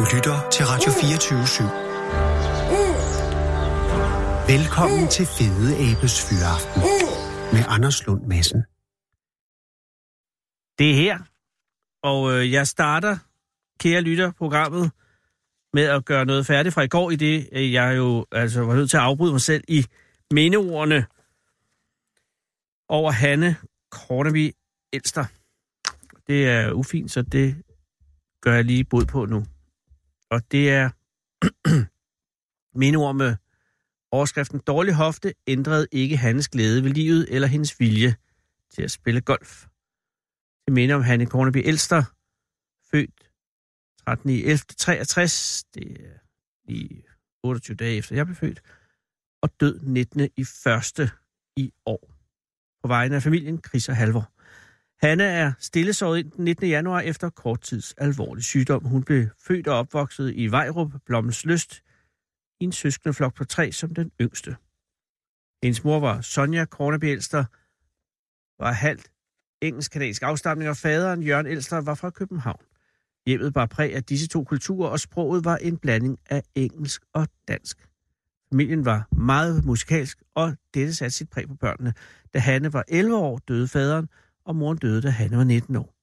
[0.00, 1.62] Du lytter til Radio 24 /7.
[4.52, 6.82] Velkommen til Fede Abes Fyraften
[7.52, 8.60] med Anders Lund Madsen.
[10.78, 11.18] Det er her,
[12.02, 13.18] og øh, jeg starter,
[13.80, 14.90] kære lytter, programmet
[15.72, 18.74] med at gøre noget færdigt fra i går, i det øh, jeg jo altså var
[18.74, 19.86] nødt til at afbryde mig selv i
[20.30, 21.06] mindeordene
[22.88, 23.56] over Hanne
[23.90, 24.52] Korneby
[24.92, 25.24] Elster.
[26.26, 27.62] Det er ufint, så det
[28.40, 29.46] gør jeg lige bod på nu.
[30.30, 30.90] Og det er
[32.78, 33.36] mindeord med
[34.10, 38.16] overskriften Dårlig hofte ændrede ikke hans glæde ved livet eller hendes vilje
[38.70, 39.66] til at spille golf.
[40.66, 42.02] Det minder om Hanne Korneby Elster,
[42.90, 43.30] født
[44.06, 44.30] 13.
[44.30, 44.58] i 11.
[44.58, 46.18] 63, det er
[46.64, 47.04] i
[47.42, 48.62] 28 dage efter jeg blev født,
[49.42, 50.28] og død 19.
[50.36, 51.10] i første
[51.56, 52.14] i år.
[52.82, 54.32] På vegne af familien Chris og Halvor.
[55.02, 56.68] Hanne er stillesåret ind den 19.
[56.68, 58.84] januar efter kort tids alvorlig sygdom.
[58.84, 61.82] Hun blev født og opvokset i Vejrup, Blommens Lyst,
[62.60, 64.56] i en søskende flok på tre som den yngste.
[65.62, 67.44] Hendes mor var Sonja Korneby Elster,
[68.62, 69.10] var halvt
[69.62, 72.64] engelsk-kanadisk afstamning, og faderen Jørgen Elster var fra København.
[73.26, 77.28] Hjemmet var præg af disse to kulturer, og sproget var en blanding af engelsk og
[77.48, 77.88] dansk.
[78.52, 81.94] Familien var meget musikalsk, og dette satte sit præg på børnene.
[82.34, 84.08] Da Hanne var 11 år, døde faderen,
[84.50, 85.94] og moren døde, da Hanne var 19 år.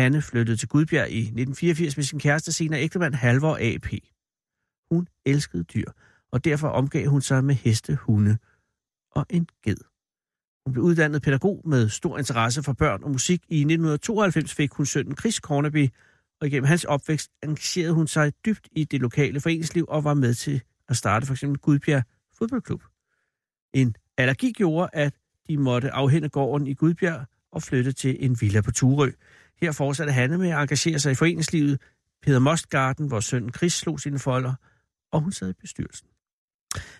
[0.00, 3.86] Hanne flyttede til Gudbjerg i 1984 med sin kæreste, senere ægtemand Halvor AP.
[4.90, 5.90] Hun elskede dyr,
[6.32, 8.38] og derfor omgav hun sig med heste, hunde
[9.10, 9.76] og en ged.
[10.66, 13.42] Hun blev uddannet pædagog med stor interesse for børn og musik.
[13.48, 15.88] I 1992 fik hun sønnen Chris Cornaby,
[16.40, 20.34] og igennem hans opvækst engagerede hun sig dybt i det lokale foreningsliv og var med
[20.34, 22.02] til at starte for eksempel Gudbjerg
[22.38, 22.82] Fodboldklub.
[23.74, 25.14] En allergi gjorde, at
[25.48, 29.10] de måtte afhænde gården i Gudbjerg og flytte til en villa på Turø.
[29.60, 31.80] Her fortsatte Hanne med at engagere sig i foreningslivet.
[32.22, 34.54] Peter Mostgarten, hvor sønnen Chris slog sine folder,
[35.12, 36.08] og hun sad i bestyrelsen.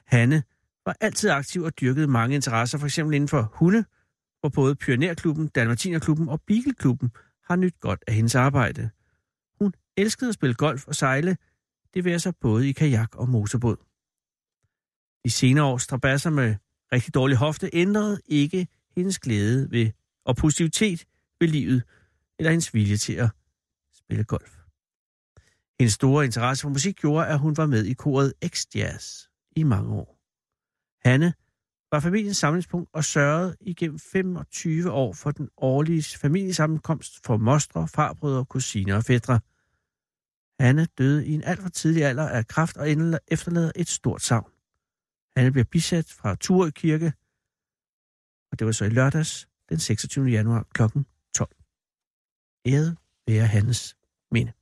[0.07, 0.43] Hanne
[0.87, 2.99] var altid aktiv og dyrkede mange interesser, f.eks.
[2.99, 3.85] inden for hunde,
[4.41, 7.11] hvor både Pionerklubben, Dalmatinerklubben og Beagleklubben
[7.45, 8.91] har nyt godt af hendes arbejde.
[9.61, 11.37] Hun elskede at spille golf og sejle,
[11.95, 13.77] det vil sig både i kajak og motorbåd.
[15.25, 16.55] De senere års strabasser med
[16.93, 18.67] rigtig dårlig hofte ændrede ikke
[18.97, 19.91] hendes glæde ved
[20.25, 21.05] og positivitet
[21.41, 21.83] ved livet,
[22.39, 23.31] eller hendes vilje til at
[23.93, 24.57] spille golf.
[25.81, 29.93] Hendes store interesse for musik gjorde, at hun var med i koret X-Jazz i mange
[29.95, 30.19] år.
[31.09, 31.35] Hanne
[31.93, 38.45] var familiens samlingspunkt og sørgede igennem 25 år for den årlige familiesammenkomst for mostre, farbrødre,
[38.45, 39.41] kusiner og fædre.
[40.61, 42.89] Hanne døde i en alt for tidlig alder af kraft og
[43.29, 44.51] efterlader et stort savn.
[45.37, 47.13] Hanne bliver bisat fra Turø Kirke,
[48.51, 50.27] og det var så i lørdags den 26.
[50.31, 50.83] januar kl.
[51.35, 51.49] 12.
[52.67, 52.97] Æde
[53.29, 53.97] være hans
[54.33, 54.53] minde.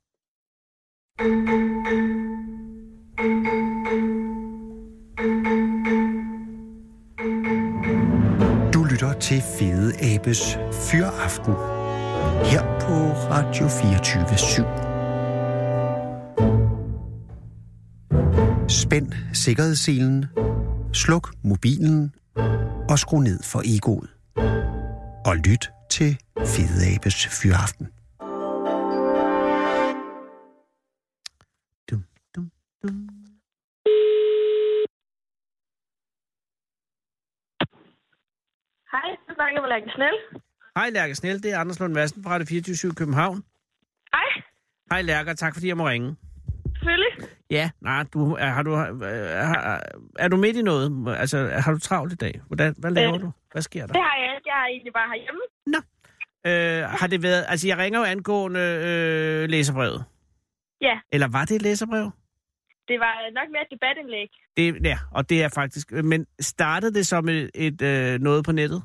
[8.75, 10.55] Du lytter til Fede Abes
[10.91, 11.55] Fyraften
[12.51, 12.95] her på
[13.31, 14.29] Radio 24 /7.
[18.69, 20.27] Spænd sikkerhedsselen,
[20.93, 22.15] sluk mobilen
[22.91, 24.11] og skru ned for egoet.
[25.27, 27.87] Og lyt til Fede Abes Fyraften.
[31.91, 32.51] Dum, dum,
[32.83, 33.09] dum.
[38.93, 40.17] Hej, jeg snakker med Lærke Snell.
[40.77, 43.45] Hej Lærke Snell, det er Anders Lund Madsen fra det 24 København.
[44.15, 44.43] Hej,
[44.91, 46.17] Hej Lærke, tak fordi jeg må ringe.
[46.77, 47.29] selvfølgelig.
[47.51, 49.79] Ja, nej, du, er, har du, er,
[50.19, 51.17] er du midt i noget?
[51.19, 52.41] Altså, har du travlt i dag?
[52.47, 53.31] Hvordan, hvad laver Øh, du?
[53.53, 53.93] Hvad sker der?
[53.93, 54.17] Det har
[54.53, 55.43] jeg er egentlig bare herhjemme.
[56.47, 57.45] Øh, har det været...
[57.49, 60.05] Altså, jeg ringer jo angående øh, læserbrevet.
[60.81, 60.97] Ja.
[61.13, 62.11] Eller var det et læserbrev?
[62.89, 64.31] Det var nok mere et debatindlæg.
[64.57, 65.93] Det, ja, og det er faktisk...
[65.93, 68.83] Men startede det som et, et øh, noget på nettet?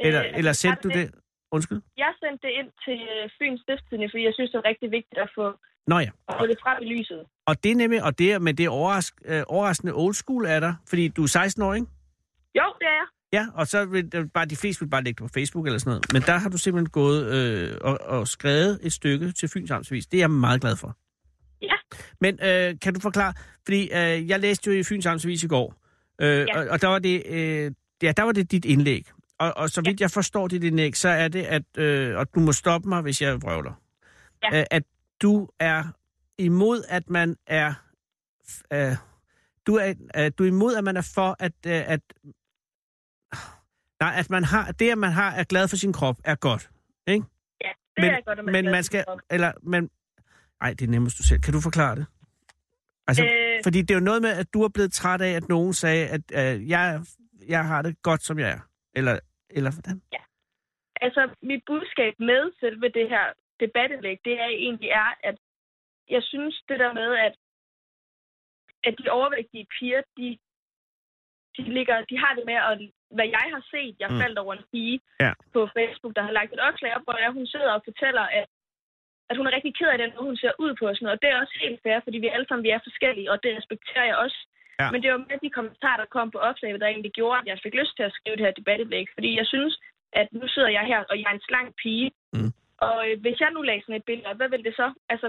[0.00, 1.14] Eller, Øh, eller sendte du jeg det?
[1.52, 1.80] Undskyld?
[1.96, 5.18] Jeg sendte det ind til øh, Fyns Stiftstidende, fordi jeg synes, det er rigtig vigtigt
[5.26, 5.46] at få,
[5.86, 6.10] Nå ja.
[6.28, 7.26] at få det frem i lyset.
[7.46, 8.02] Og det er nemlig...
[8.02, 11.22] Og det er, men det er overras, øh, overraskende old school af dig, fordi du
[11.22, 11.86] er 16 år, ikke?
[12.58, 13.08] Jo, det er jeg.
[13.32, 15.78] Ja, og så vil øh, bare de fleste vil bare lægge det på Facebook eller
[15.78, 16.12] sådan noget.
[16.12, 20.06] Men der har du simpelthen gået øh, og, og skrevet et stykke til Fyns Amtsvis.
[20.06, 20.96] Det er jeg meget glad for.
[21.62, 21.74] Ja.
[22.20, 23.34] Men øh, kan du forklare,
[23.64, 25.74] fordi øh, jeg læste jo i Fyns Amtsvis i går,
[26.20, 26.58] øh, Ja.
[26.60, 29.06] og, og der var det, øh, ja, der var det dit indlæg.
[29.38, 32.40] Og, og så vidt jeg forstår dit indlæg, så er det, at, øh, og du
[32.40, 33.72] må stoppe mig, hvis jeg vrøvler,
[34.52, 34.58] Ja.
[34.60, 34.82] øh, at
[35.22, 35.84] du er
[36.38, 37.74] imod, at man er,
[38.72, 38.96] øh,
[39.66, 42.00] du er, øh, du er imod, at man er for, at, øh, at
[44.04, 46.70] Nej, at man har, det, at man har, er glad for sin krop, er godt.
[47.06, 47.24] Ikke?
[47.66, 49.04] Ja, det Men- er godt, at man men man skal-.
[49.30, 49.90] Eller, men,
[50.60, 51.40] Ej, det er nemmest du selv.
[51.40, 52.06] Kan du forklare det?
[53.08, 55.48] Altså, Øh, fordi det er jo noget med, at du er blevet træt af, at
[55.48, 57.00] nogen sagde, at øh, jeg,
[57.48, 58.60] jeg har det godt, som jeg er.
[58.98, 59.18] Eller,
[59.50, 60.02] eller hvordan?
[61.06, 63.24] altså, mit budskab med selve det her
[63.60, 65.36] debatindlæg, det er egentlig er, at
[66.14, 67.34] jeg synes det der med, at,
[68.84, 70.38] at de overvægtige piger, de,
[71.56, 72.78] de, ligger, de har det med, at
[73.16, 74.20] hvad jeg har set, jeg Mm.
[74.22, 75.32] faldt over en pige Ja.
[75.54, 78.46] på Facebook, der har lagt et opslag op, hvor hun sidder og fortæller, at,
[79.30, 81.16] at hun er rigtig ked af den måde, hun ser ud på og sådan noget.
[81.18, 83.50] Og det er også helt fair, fordi vi alle sammen vi er forskellige, og det
[83.60, 84.38] respekterer jeg også.
[84.80, 84.86] Ja.
[84.92, 87.58] Men det var med de kommentarer, der kom på opslaget, der egentlig gjorde, at jeg
[87.64, 89.06] fik lyst til at skrive det her debatindlæg.
[89.16, 89.74] Fordi jeg synes,
[90.20, 92.10] at nu sidder jeg her, og jeg er en slank pige.
[92.34, 92.50] Mm.
[92.88, 94.86] Og øh, hvis jeg nu lagde sådan et billede op, hvad vil det så?
[95.12, 95.26] Altså,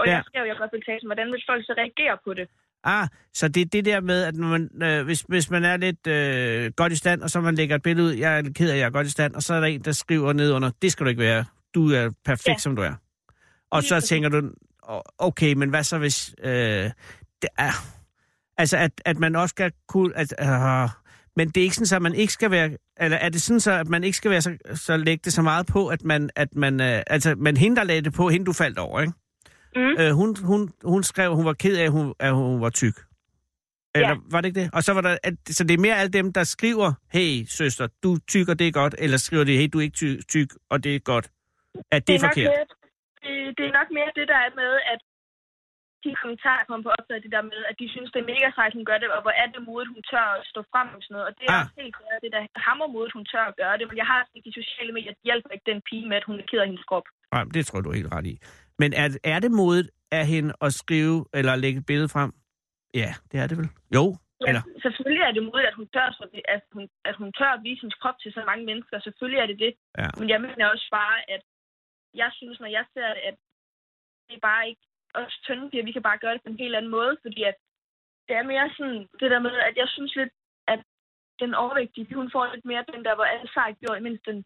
[0.00, 0.12] og Ja.
[0.12, 2.46] jeg skrev i reportagen, hvordan vil folk så reagere på det?
[2.84, 6.06] Ah, så det er det der med, at man, øh, hvis, hvis man er lidt
[6.06, 8.72] øh, godt i stand, og så man lægger et billede ud, jeg er ked af,
[8.72, 10.70] at jeg er godt i stand, og så er der en, der skriver ned under,
[10.82, 11.44] det skal du ikke være,
[11.74, 12.58] du er perfekt, ja.
[12.58, 12.92] Som du er.
[13.70, 14.08] Og Lige så præcis.
[14.08, 14.50] tænker du,
[14.88, 16.34] "Åh, okay, men hvad så hvis...
[16.44, 16.90] Øh,
[17.42, 17.72] det er,
[18.58, 20.16] altså, at, at man også skal kunne...
[20.16, 20.88] At, øh,
[21.36, 22.70] men det er ikke sådan, at man ikke skal være...
[23.00, 25.42] Eller er det sådan, så, at man ikke skal være så, så lægge det så
[25.42, 26.30] meget på, at man...
[26.36, 29.12] At man øh, altså, men hende, der lagde det på, hende du faldt over, ikke?
[29.76, 29.94] Mm.
[30.00, 32.70] Øh, hun, hun, hun skrev, at hun var ked af, at hun, at hun var
[32.70, 32.96] tyk.
[33.94, 34.16] Eller Ja.
[34.32, 34.70] var det ikke det?
[34.76, 37.86] Og så var der, at, så det er mere alle dem, der skriver, hey søster,
[38.02, 40.08] du er tyk, og det er godt, eller skriver det, hey, du er ikke ty,
[40.34, 41.26] tyk, og det er godt.
[41.96, 42.50] At det, er nok forkert.
[42.52, 42.66] Mere,
[43.24, 45.00] det, det er nok mere det, der er med, at
[46.04, 48.72] de kommentarer, kommer på opslaget, det der med, at de synes, det er mega sejt,
[48.78, 51.12] hun gør det, og hvor er det modigt, hun tør at stå frem og sådan
[51.14, 51.26] noget.
[51.28, 51.62] Og det er Ah.
[51.64, 53.84] også helt klart, det der hammer modigt, hun tør at gøre det.
[53.90, 56.26] Men jeg har set de sociale medier, at de hjælper ikke den pige med, at
[56.28, 57.06] hun er ked af hendes krop.
[57.34, 58.34] Nej, det tror du er helt ret i.
[58.78, 62.30] Men er, er det modigt af hende at skrive, eller lægge et billede frem?
[62.94, 63.68] Ja, det er det vel.
[63.96, 64.04] Jo,
[64.40, 64.62] Ja, eller?
[64.84, 66.08] selvfølgelig er det modigt, at hun tør,
[66.56, 69.00] at, hun, at hun tør at vise hendes krop til så mange mennesker.
[69.00, 69.72] Selvfølgelig er det det.
[69.98, 70.08] Ja.
[70.18, 71.42] Men jeg mener også bare, at
[72.22, 73.36] jeg synes, når jeg ser det, at
[74.28, 74.84] det er bare ikke
[75.14, 77.56] os tynde piger, vi kan bare gøre det på en helt anden måde, fordi at
[78.28, 80.32] det er mere sådan det der med, at jeg synes lidt,
[80.72, 80.80] at
[81.42, 84.44] den overvægtige, hun får lidt mere den der, hvor alle sejt gjorde, mens den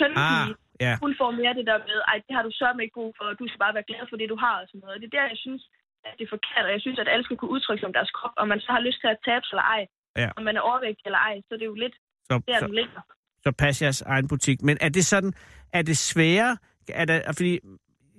[0.00, 0.48] tynde Ah,
[0.86, 0.92] ja.
[1.04, 3.34] hun får mere det der med, ej, det har du sørme ikke brug for, og
[3.40, 4.94] du skal bare være glad for det, du har og sådan noget.
[4.96, 5.62] Og det er der, jeg synes,
[6.06, 8.10] at det er forkert, og jeg synes, at alle skal kunne udtrykke sig om deres
[8.18, 9.82] krop, og man så har lyst til at tabe sig eller ej,
[10.22, 10.28] Ja.
[10.38, 11.96] om man er overvægtig eller ej, så det er jo lidt
[12.28, 13.00] Så, der, så, den ligger.
[13.44, 14.58] så pas jeres egen butik.
[14.68, 15.32] Men er det sådan,
[15.78, 16.56] er det sværere,
[16.88, 17.58] er det, fordi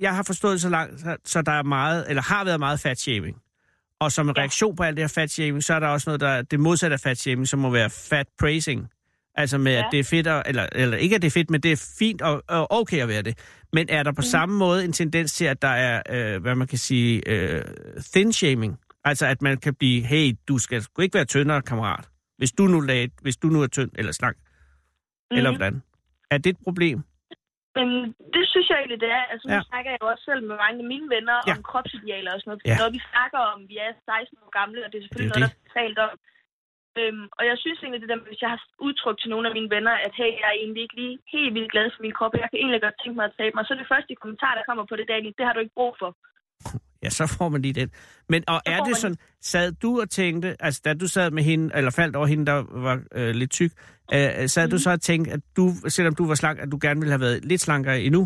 [0.06, 0.94] jeg har forstået så langt,
[1.34, 3.42] så, der er meget, eller har været meget fat shaming.
[4.00, 4.42] Og som en Ja.
[4.42, 6.60] reaktion på alt det her fat shaming, så er der også noget, der er det
[6.60, 8.90] modsatte af fat shaming, som må være fat praising.
[9.36, 9.80] Altså med, ja.
[9.80, 11.96] at det er fedt, at, eller, eller ikke at det er fedt, men det er
[12.00, 13.36] fint og, og okay at være det.
[13.74, 14.32] Men er der på mm.
[14.36, 17.62] samme måde en tendens til, at der er, øh, hvad man kan sige, øh,
[18.14, 18.80] thin shaming?
[19.04, 22.06] Altså at man kan blive, hey, du skal sgu ikke være tyndere, kammerat.
[22.38, 24.38] Hvis du nu, lag, hvis du nu er tynd eller slank.
[25.32, 25.38] Mm.
[25.38, 25.58] Eller Mhm.
[25.60, 25.76] hvordan?
[26.34, 26.98] Er det et problem?
[27.78, 27.88] Men
[28.36, 29.24] det synes jeg egentlig, det er.
[29.32, 29.62] Altså, nu Ja.
[29.72, 31.54] snakker jeg jo også selv med mange af mine venner Ja.
[31.58, 32.62] om kropsidealer og sådan noget.
[32.70, 32.76] Ja.
[32.82, 35.46] Noget, vi snakker om, vi er 16 år gamle, og det er selvfølgelig Det er
[35.46, 36.12] noget, der er talt om.
[37.00, 39.70] Øhm, og jeg synes egentlig, det der, hvis jeg har udtrykt til nogle af mine
[39.76, 42.40] venner, at hey, jeg er egentlig ikke lige helt vildt glad for min krop, og
[42.44, 44.68] jeg kan egentlig godt tænke mig at tabe mig, så er det første kommentar, der
[44.68, 46.10] kommer på det, der det har du ikke brug for.
[47.04, 47.90] Ja, så får man lige den.
[48.32, 49.20] Men og Så er det man sådan,
[49.52, 52.58] sad du og tænkte, altså da du sad med hende, eller faldt over hende, der
[52.88, 53.72] var øh, lidt tyk,
[54.16, 54.72] øh, sad mm.
[54.74, 54.86] du Mhm.
[54.86, 55.64] så og tænkte, at du,
[55.96, 58.22] selvom du var slank, at du gerne ville have været lidt slankere endnu?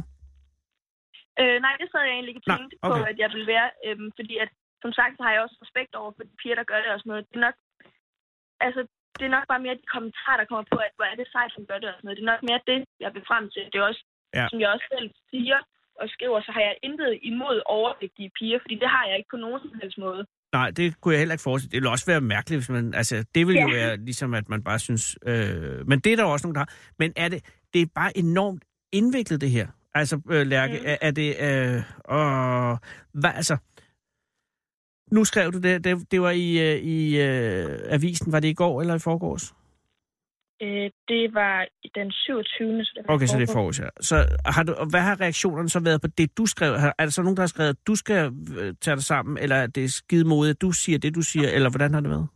[1.42, 2.90] Øh, nej, det sad jeg egentlig ikke tænkte okay.
[2.92, 3.70] på, at jeg ville være.
[3.86, 4.50] Øhm, fordi at,
[4.84, 7.00] som sagt, så har jeg også respekt over for de piger, der gør det og
[7.00, 7.26] sådan noget.
[7.30, 7.58] Det er nok,
[8.68, 8.82] altså,
[9.18, 11.52] det er nok bare mere de kommentarer, der kommer på, at hvor er det sejt,
[11.56, 12.18] som gør det og sådan noget.
[12.20, 13.64] Det er nok mere det, jeg vil frem til.
[13.72, 14.04] Det er også,
[14.40, 14.46] Ja.
[14.52, 15.58] som jeg også selv siger
[16.02, 19.40] og skriver, så har jeg intet imod overvægtige piger, fordi det har jeg ikke på
[19.46, 20.24] nogen som helst måde.
[20.58, 21.72] Nej, det kunne jeg heller ikke forestille.
[21.72, 22.94] Det ville også være mærkeligt, hvis man...
[22.94, 23.76] Altså, det ville jo Ja.
[23.76, 25.18] være ligesom, at man bare synes...
[25.30, 26.74] Øh, men det er der jo også nogen, der har.
[27.00, 27.40] Men er det...
[27.74, 29.68] Det er bare enormt indviklet, det her.
[29.94, 30.86] Altså, øh, Lærke, Mm.
[30.86, 31.30] er, er det...
[31.48, 31.84] Øh,
[32.18, 32.78] åh,
[33.22, 33.58] hvad, altså...
[35.12, 38.54] Nu skrev du det, det, det var i, øh, i øh, avisen, var det i
[38.54, 39.54] går eller i forgårs?
[40.62, 42.86] Øh, det var den 27.
[42.86, 43.78] Så det var Okay, så det er forgårs.
[43.78, 43.90] forgårs, ja.
[44.10, 44.16] Så
[44.56, 46.72] har du, og hvad har reaktionerne så været på det, du skrev?
[46.74, 48.22] Er der så nogen, der har skrevet, at du skal
[48.60, 51.50] øh, tage dig sammen, eller er det skide modigt, at du siger det, du siger,
[51.56, 52.28] eller hvordan har det været?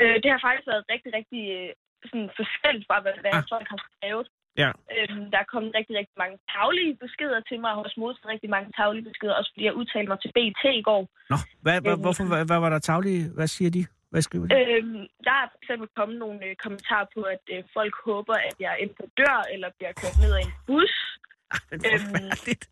[0.00, 1.70] Øh, det har faktisk været rigtig, rigtig øh,
[2.08, 3.44] sådan forskelligt fra, hvad, hvad ah.
[3.52, 4.26] folk har skrevet.
[4.62, 4.70] Ja.
[4.96, 8.50] Øhm, der er kommet rigtig, rigtig mange taglige beskeder til mig, og også modtaget rigtig
[8.56, 11.02] mange taglige beskeder, også fordi jeg udtalte mig til BT i går.
[11.32, 12.00] Nå, hvad, hvad, Øhm.
[12.04, 13.22] hvorfor, hvad, hvad var der taglige?
[13.38, 13.82] Hvad siger de?
[14.12, 14.54] Hvad skriver de?
[14.54, 18.54] Øhm, der er for eksempel kommet nogle øh, kommentarer på, at øh, folk håber, at
[18.66, 20.92] jeg enten dør, eller bliver kørt ned af en bus.
[21.70, 22.64] Men øhm, forfærdeligt.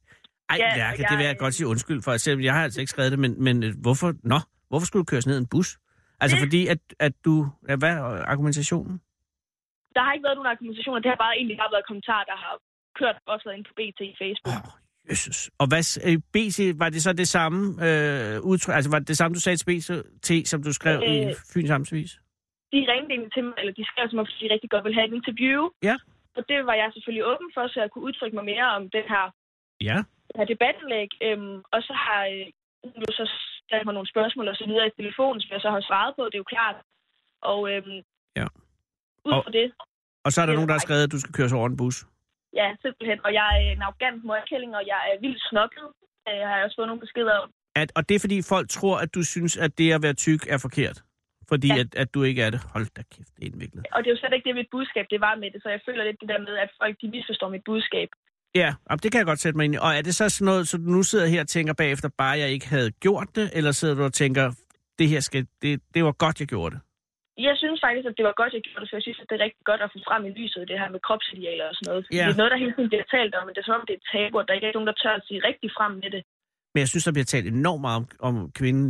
[0.50, 2.16] Ej, ja, Lærke, og det vil jeg- jeg godt sige undskyld for.
[2.16, 4.38] Selvom jeg har altså ikke skrevet det, men, men øh, hvorfor, nå,
[4.69, 5.78] hvorfor skulle du køres ned i en bus?
[6.21, 7.47] Altså Det- fordi, at, at du...
[7.62, 8.02] Hvad er
[8.33, 9.00] argumentationen?
[9.96, 12.52] Der har ikke været nogen argumentation, det har bare egentlig bare været kommentarer, der har
[13.00, 14.54] kørt også ind på BT i Facebook.
[14.56, 14.72] Åh,
[15.10, 15.38] Jesus.
[15.60, 19.16] Og hvad, øh, BT, var det så det samme øh, udtryk, altså var det det
[19.20, 21.18] samme, du sagde til BT, som du skrev øh, i.
[21.52, 22.12] Fyns Amtsvis?
[22.72, 25.08] De ringede egentlig til mig, eller de skrev mig, fordi de rigtig godt ville have
[25.10, 25.60] et interview.
[25.88, 25.96] Ja.
[26.36, 29.06] Og det var jeg selvfølgelig åben for, så jeg kunne udtrykke mig mere om den
[29.14, 29.24] her,
[29.88, 29.98] Ja.
[30.28, 31.10] det her debatindlæg.
[31.26, 32.46] Øhm, og så har øh,
[32.94, 33.24] hun jo så
[33.64, 36.22] stillet mig nogle spørgsmål og så videre i telefonen, som jeg så har svaret på,
[36.30, 36.76] det er jo klart.
[37.52, 37.98] Og øhm,
[38.40, 38.46] Ja.
[39.28, 39.66] Ud Og- fra det,
[40.26, 41.76] Og så er der er nogen, der har skrevet, at du skal køres over en
[41.83, 41.97] bus.
[42.61, 43.18] ja, simpelthen.
[43.26, 45.87] Og jeg er en arrogant mørkælling, og jeg er vildt snokket.
[46.28, 47.49] Øh, Jeg har også fået nogle beskeder om.
[47.83, 50.42] At, og det er fordi folk tror, at du synes, at det at være tyk
[50.54, 50.99] er forkert.
[51.49, 51.78] Fordi Ja.
[51.83, 52.61] at, at du ikke er det.
[52.75, 53.83] Hold da kæft, det er indviklet.
[53.92, 55.80] Og det er jo slet ikke det, mit budskab det var med det, så jeg
[55.87, 58.09] føler lidt det der med, at folk de misforstår mit budskab.
[58.54, 59.78] Ja, og det kan jeg godt sætte mig ind i.
[59.78, 62.38] Og er det så sådan noget, så du nu sidder her og tænker bagefter, bare
[62.38, 63.50] jeg ikke havde gjort det?
[63.52, 64.52] Eller sidder du og tænker,
[64.99, 66.80] det her skal, det, det var godt, jeg gjorde det?
[67.49, 69.35] Jeg synes faktisk, at det var godt, jeg gjorde det, for jeg synes, at det
[69.40, 72.02] er rigtig godt at få frem i lyset det her med kropsidealer og sådan noget.
[72.19, 72.25] Ja.
[72.26, 73.95] Det er noget, der hele tiden bliver talt om, men det er som om, det
[73.95, 76.11] er et tabu, og der ikke er nogen, der tør at sige rigtig frem med
[76.16, 76.23] det.
[76.73, 78.88] Men jeg synes, der bliver talt enormt meget om, om kvinden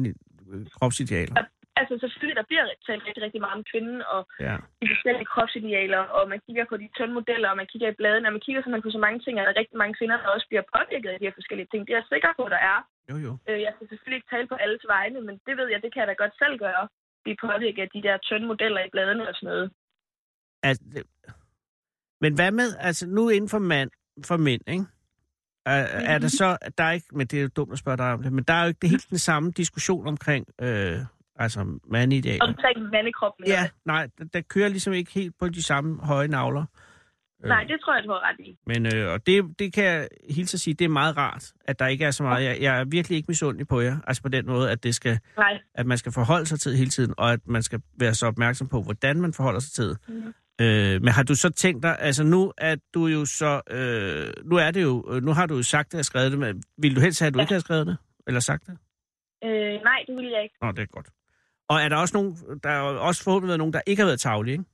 [0.76, 1.35] kropsidealer.
[1.81, 4.57] Altså selvfølgelig, der bliver talt rigtig, rigtig meget om kvinden og Ja.
[4.83, 8.29] de forskellige kropsidealer, og man kigger på de tynde modeller, og man kigger i bladene,
[8.29, 10.29] og man kigger simpelthen på så mange ting, og der er rigtig mange kvinder, der
[10.37, 11.81] også bliver påvirket af de her forskellige ting.
[11.87, 12.79] Det er jeg sikker på, der er.
[13.11, 13.33] Jo, jo.
[13.49, 16.00] Øh, Jeg skal selvfølgelig ikke tale på alles vegne, men det ved jeg, det kan
[16.03, 16.85] jeg da godt selv gøre.
[17.26, 19.71] Blive påvirket af de der tynde modeller i bladene og sådan noget.
[20.62, 21.06] Altså, det-
[22.21, 23.90] men hvad med, altså nu inden for, mand,
[24.26, 24.85] for mænd, ikke?
[25.66, 25.73] Er,
[26.14, 28.23] er der så, der er ikke, men det er jo dumt at spørge dig om
[28.23, 30.99] det, men der er jo ikke det helt den samme diskussion omkring, øh,
[31.37, 32.45] altså mandidealer.
[32.45, 33.47] Omkring mandekroppen.
[33.47, 36.61] Ja, nej, der, der kører ligesom ikke helt på de samme høje navler.
[36.62, 36.66] Øh,
[37.45, 38.59] Nej, det tror jeg, du har ret i.
[38.66, 41.78] Men øh, og det, det kan jeg hilse at sige, det er meget rart, at
[41.78, 42.45] der ikke er så meget.
[42.45, 45.19] Jeg, jeg er virkelig ikke misundelig på jer, altså på den måde, at det skal,
[45.37, 45.59] Nej.
[45.75, 48.69] at man skal forholde sig til hele tiden, og at man skal være så opmærksom
[48.69, 49.97] på, hvordan man forholder sig til.
[50.09, 50.35] Mhm.
[50.61, 54.57] Øh, men har du så tænkt dig, altså nu er du jo så, øh, nu
[54.57, 56.97] er det jo, øh, nu har du jo sagt det og skrevet det, men vil
[56.97, 57.43] du helst have, at du Ja.
[57.43, 57.97] ikke har skrevet det?
[58.26, 58.78] Eller sagt det?
[59.45, 59.50] Øh,
[59.83, 60.55] nej, det vil jeg ikke.
[60.62, 61.07] Nå, det er godt.
[61.69, 64.21] Og er der også nogen, der er også forhåbentlig været nogen, der ikke har været
[64.21, 64.64] tavlige, ikke?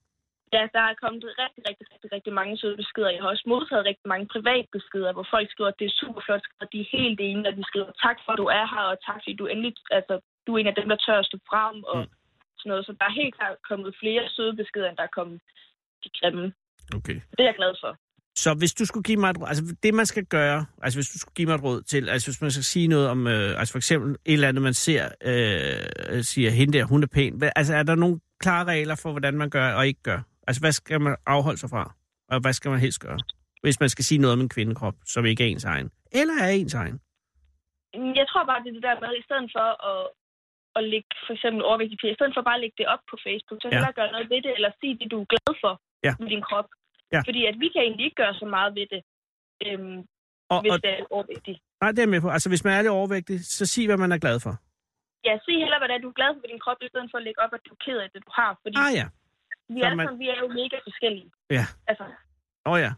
[0.57, 3.11] Ja, der er kommet rigtig, rigtig, rigtig, rigtig mange søde beskeder.
[3.15, 6.45] Jeg har også modtaget rigtig mange privatbeskeder, hvor folk skriver, at det er super flot,
[6.61, 8.97] og de er helt enige, og de skriver, tak for, at du er her, og
[9.07, 10.15] tak fordi du endelig, altså,
[10.47, 12.11] du er en af dem, der tør at stå frem, og Mm.
[12.61, 12.87] sådan noget.
[12.87, 15.39] Så der er helt klart kommet flere søde beskeder, end der er kommet
[16.05, 16.47] de grimme.
[16.99, 17.17] Okay.
[17.37, 17.93] Det er jeg glad for.
[18.45, 21.09] Så hvis du skulle give mig et råd, altså det man skal gøre, altså hvis
[21.13, 23.59] du skulle give mig et råd til, altså hvis man skal sige noget om, øh,
[23.61, 27.43] altså for eksempel et eller andet, man ser, øh, siger, hende der, hun er pæn.
[27.57, 30.21] Altså er der nogle klare regler for, hvordan man gør og ikke gør?
[30.47, 31.85] Altså hvad skal man afholde sig fra?
[32.33, 33.19] Og hvad skal man helst gøre?
[33.65, 35.89] Hvis man skal sige noget om en kvindekrop, som ikke er ens egen.
[36.21, 36.97] Eller er ens egen.
[38.21, 40.01] Jeg tror bare, det er det der med, i stedet for at,
[40.79, 43.17] at lægge for eksempel overvægtige piger, i stedet for bare at lægge det op på
[43.27, 43.75] Facebook, så Ja.
[43.75, 45.73] hellere gøre noget ved det, eller sige det, du er glad for
[46.07, 46.13] Ja.
[46.21, 46.69] med din krop.
[47.15, 47.21] Ja.
[47.29, 49.03] Fordi at vi kan egentlig ikke gøre så meget ved det,
[49.67, 49.99] øhm,
[50.55, 51.59] Og, hvis og, det er overvægtigt.
[51.83, 52.29] nej, det er med på.
[52.37, 54.55] Altså hvis man er lidt overvægtig, så sig, hvad man er glad for.
[55.29, 57.09] Ja, sig hellere, hvad det er, du er glad for ved din krop, i stedet
[57.13, 58.51] for at lægge op, at du er ked af det, du har.
[58.63, 59.07] Fordi Ah ja.
[59.75, 61.31] Vi, er man- sådan, vi er jo mega forskellige.
[61.51, 61.67] Ja.
[61.87, 62.05] Altså,
[62.67, 62.93] Åh oh, ja.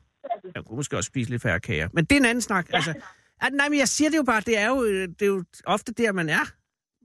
[0.54, 1.88] Jeg kunne måske også spise lidt færre kager.
[1.93, 2.69] Men det er en anden snak.
[2.71, 2.75] Ja.
[2.76, 2.95] Altså,
[3.40, 5.45] at, nej, men jeg siger det jo bare, det er jo, øh, det er jo
[5.66, 6.45] ofte der, man er.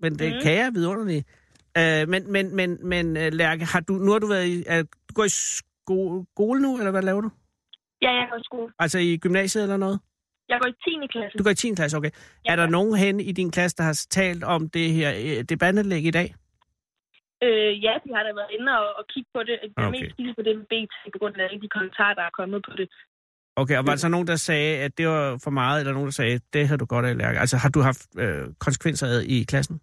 [0.01, 0.39] Men det mm.
[0.43, 1.23] kager er vidunderlige.
[1.79, 4.79] Uh, men, men, men, men uh, Lærke, har du, nu har du været i, uh,
[4.79, 7.29] du går i sko- skole nu, eller hvad laver du?
[8.01, 8.73] ja, jeg går i skole.
[8.79, 9.99] Altså i gymnasiet eller noget?
[10.49, 10.73] Jeg går i
[11.03, 11.07] 10.
[11.11, 11.37] klasse.
[11.37, 11.75] Du går i 10.
[11.75, 12.09] klasse, okay.
[12.45, 12.51] Ja.
[12.51, 16.05] Er der nogen hen i din klasse, der har talt om det her uh, debatindlæg
[16.05, 16.35] i dag?
[17.47, 19.55] Øh, ja, de har da været inde og, og kigge på det.
[19.63, 19.95] Jeg har Okay.
[20.01, 22.59] mest kigget på det med BT, på grund af alle de kommentarer, der er kommet
[22.69, 22.87] på det.
[23.61, 26.07] Okay, og var der så nogen, der sagde, at det var for meget, eller nogen,
[26.11, 27.39] der sagde, det har du godt af, Lærke?
[27.43, 29.75] Altså har du haft øh, konsekvenser af i klassen?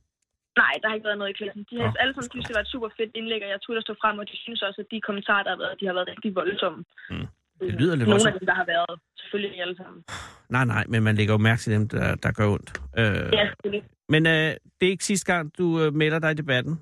[0.62, 1.60] Nej, der har ikke været noget i klassen.
[1.70, 2.00] De har Nå.
[2.00, 4.26] alle sammen synes, det var et super fedt indlæg, og jeg turde stå frem, og
[4.30, 6.84] de synes også, at de kommentarer, der har været, de har været rigtig voldsomme.
[7.10, 7.26] Mm.
[7.60, 8.34] Det lyder lidt Nogle voldsomt.
[8.34, 9.00] af dem, der har været.
[9.20, 10.04] Selvfølgelig ikke alle sammen.
[10.48, 12.70] Nej, nej, men man lægger jo mærke til dem, der, der gør ondt.
[12.98, 13.04] Øh,
[13.38, 13.84] Ja, selvfølgelig.
[14.08, 14.48] Men øh,
[14.78, 16.80] det er ikke sidste gang, du øh, melder dig i debatten,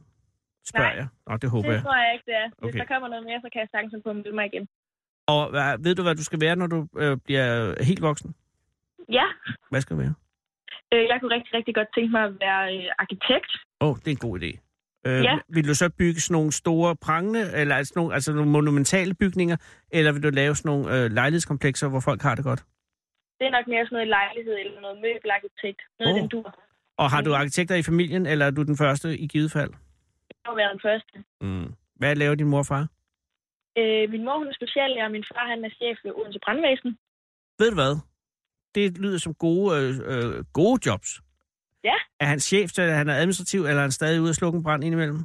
[0.72, 0.96] spørger Nej.
[1.00, 1.06] jeg.
[1.26, 1.82] Nå, det håber Det jeg.
[1.84, 2.48] tror jeg ikke, det er.
[2.58, 2.78] Hvis Okay.
[2.80, 4.64] der kommer noget mere, så kan jeg sagtens på melde mig igen.
[5.26, 7.48] Og hvad, ved du, hvad du skal være, når du øh, bliver
[7.84, 8.34] helt voksen?
[9.18, 9.26] Ja,
[9.70, 10.14] Hvad skal du være?
[10.92, 13.52] øh, jeg kunne rigtig, rigtig godt tænke mig at være øh, arkitekt.
[13.80, 14.50] Åh, oh, det er en god idé.
[15.06, 15.38] Øh, Ja.
[15.48, 19.56] Vil du så bygge sådan nogle store prangende, eller altså nogle, altså nogle monumentale bygninger,
[19.90, 22.64] eller vil du lave sådan nogle øh, lejlighedskomplekser, hvor folk har det godt?
[23.38, 25.80] Det er nok mere sådan noget lejlighed eller noget møbelarkitekt.
[26.00, 26.20] Noget oh.
[26.20, 26.58] den dur.
[26.98, 27.34] Og har du Mm.
[27.40, 29.70] arkitekter i familien, eller er du den første i givet fald?
[30.46, 31.14] Må være den første.
[31.40, 31.74] Mm.
[31.96, 32.84] Hvad laver din mor og far?
[33.78, 36.98] Øh, min mor hun er speciallærer, og min far han er chef ved Odense Brandvæsen.
[37.58, 37.94] Ved du hvad?
[38.74, 41.10] Det lyder som gode, øh, øh, gode jobs.
[41.84, 41.94] Ja.
[42.20, 44.56] Er han chef, så er han er administrativ, eller er han stadig ude at slukke
[44.56, 45.18] en brand indimellem?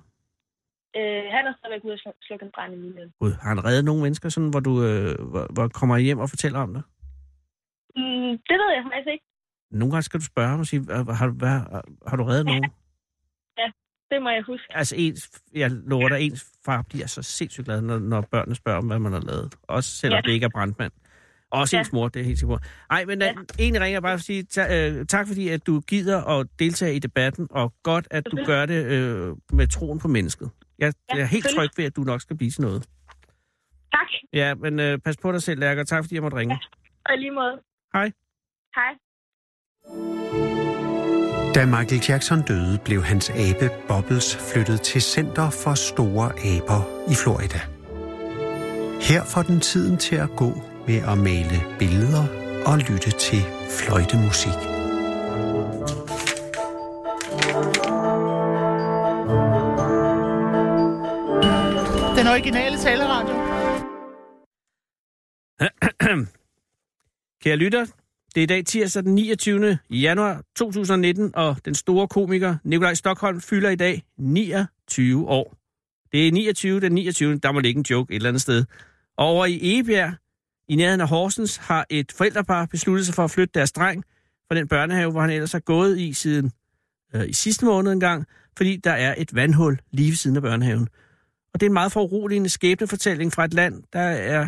[0.98, 3.66] Øh, han er stadigvæk ude at sluk- slukke en brand i min Gud, har han
[3.66, 6.84] reddet nogle mennesker, sådan, hvor du øh, hvor, hvor kommer hjem og fortæller om det?
[7.96, 9.26] mm, Det ved jeg faktisk ikke.
[9.72, 11.60] nogle gange skal du spørge ham og sige, "Hvad- har, du- hvad,
[12.08, 12.66] har du reddet nogen?
[14.12, 14.78] Det må jeg huske.
[14.78, 18.78] Altså, ens, jeg lover dig, ens far bliver så sindssygt glad, når, når børnene spørger
[18.78, 19.56] om, hvad man har lavet.
[19.63, 20.22] Også selvom Ja.
[20.22, 20.92] det ikke er brandmand.
[21.51, 21.80] Også Ja.
[21.80, 22.63] ens mor, det er helt sikkert.
[22.89, 23.25] Ej, men ja.
[23.25, 23.34] Ja.
[23.60, 26.96] egentlig ringer bare for at sige ta, øh, tak, fordi at du gider at deltage
[26.96, 30.50] i debatten, og godt, at du gør det øh, med troen på mennesket.
[30.80, 32.86] Jeg, Ja, jeg er helt tryg ved, at du nok skal blive til noget.
[33.94, 34.08] Tak.
[34.34, 35.84] Ja, men øh, pas på dig selv, Lærker.
[35.84, 36.60] Tak, fordi jeg måtte ringe.
[37.06, 37.62] Og i lige måde.
[37.94, 38.12] Hej.
[38.75, 38.94] Hej.
[41.60, 47.16] Da Michael Jackson døde, blev hans abe Bobbles flyttet til Center for Store Aber i
[47.16, 47.60] Florida.
[49.01, 52.24] Her får den tiden til at gå med at male billeder
[52.66, 54.60] og lytte til fløjtemusik.
[62.18, 63.36] Den originale taleradio.
[67.44, 67.86] Kære lytter,
[68.36, 69.78] det er i dag tirsdag den 29.
[69.90, 75.56] januar 2019, og den store komiker Nikolaj Stockholm fylder i dag 29 år.
[76.12, 77.38] Det er 29 den 29.
[77.38, 78.66] Der må ligge en joke et eller andet sted.
[79.18, 80.14] Og over i Egebjerg,
[80.70, 84.04] i nærheden af Horsens, har et forældrepar besluttet sig for at flytte deres dreng
[84.48, 86.52] fra den børnehave, hvor han ellers har gået i siden
[87.16, 88.26] øh, i sidste måned engang,
[88.58, 90.88] fordi der er et vandhul lige ved siden af børnehaven.
[91.54, 94.48] Og det er en meget foruroligende skæbnefortælling fra et land, der er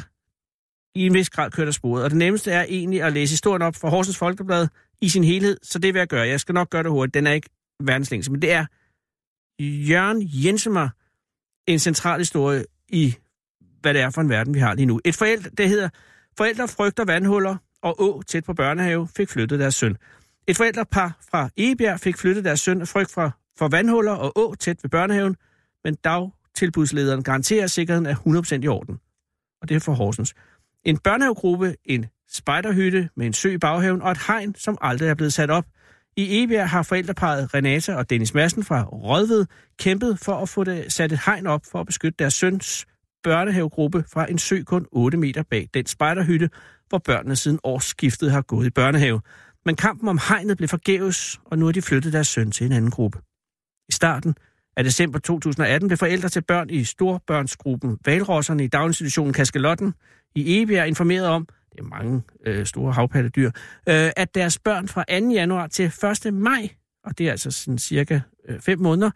[0.96, 2.04] i en vis grad kørt af sporet.
[2.04, 4.68] Og det nemmeste er egentlig at læse historien op fra Horsens Folkeblad
[5.02, 6.28] i sin helhed, så det vil jeg gøre.
[6.28, 7.14] Jeg skal nok gøre det hurtigt.
[7.14, 8.66] Den er ikke verdens længste, men det er
[9.60, 10.90] Jørgen Jensemer,
[11.68, 13.16] en central historie i,
[13.82, 15.00] hvad det er for en verden, vi har lige nu.
[15.06, 15.90] Et forældre, det hedder,
[16.38, 19.98] forældre frygter vandhuller og å tæt på børnehave fik flyttet deres søn.
[20.48, 24.56] Et forældrepar fra Egebjerg fik flyttet deres søn af frygt for, for vandhuller og å
[24.56, 25.36] tæt ved børnehaven,
[25.84, 29.00] men dagtilbudslederen garanterer, sikkerheden er 100% i orden.
[29.62, 30.34] Og det er for Horsens.
[30.86, 35.14] En børnehavegruppe, en spejderhytte med en sø i baghaven og et hegn, som aldrig er
[35.14, 35.66] blevet sat op.
[36.18, 39.46] I Ebjerg har forældreparet Renata og Dennis Madsen fra Rødved
[39.80, 42.86] kæmpet for at få det sat et hegn op for at beskytte deres søns
[43.24, 46.50] børnehavegruppe fra en sø kun 8 meter bag den spejderhytte,
[46.90, 49.22] hvor børnene siden årsskiftet har gået i børnehave.
[49.66, 52.72] Men kampen om hegnet blev forgæves, og nu har de flyttet deres søn til en
[52.72, 53.20] anden gruppe.
[53.90, 54.36] I starten
[54.78, 59.94] af december 2018 blev forældre til børn i storbørnsgruppen Valrosserne i daginstitutionen Kaskelotten
[60.36, 63.48] i Ebjerg informeret om, det er mange øh, store havpattedyr,
[63.90, 65.30] øh, at deres børn fra 2.
[65.30, 65.86] januar til
[66.26, 66.34] 1.
[66.34, 66.70] maj,
[67.04, 69.12] og det er altså sådan cirka øh, 5 måneder,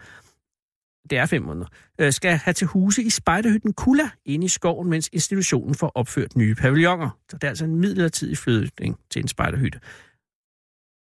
[1.09, 1.67] det er 5 måneder,
[1.99, 6.35] øh, skal have til huse i spejderhytten Kulla inde i skoven, mens institutionen får opført
[6.35, 7.09] nye pavilloner.
[7.29, 9.79] Så det er altså en midlertidig flytning til en spejderhytte.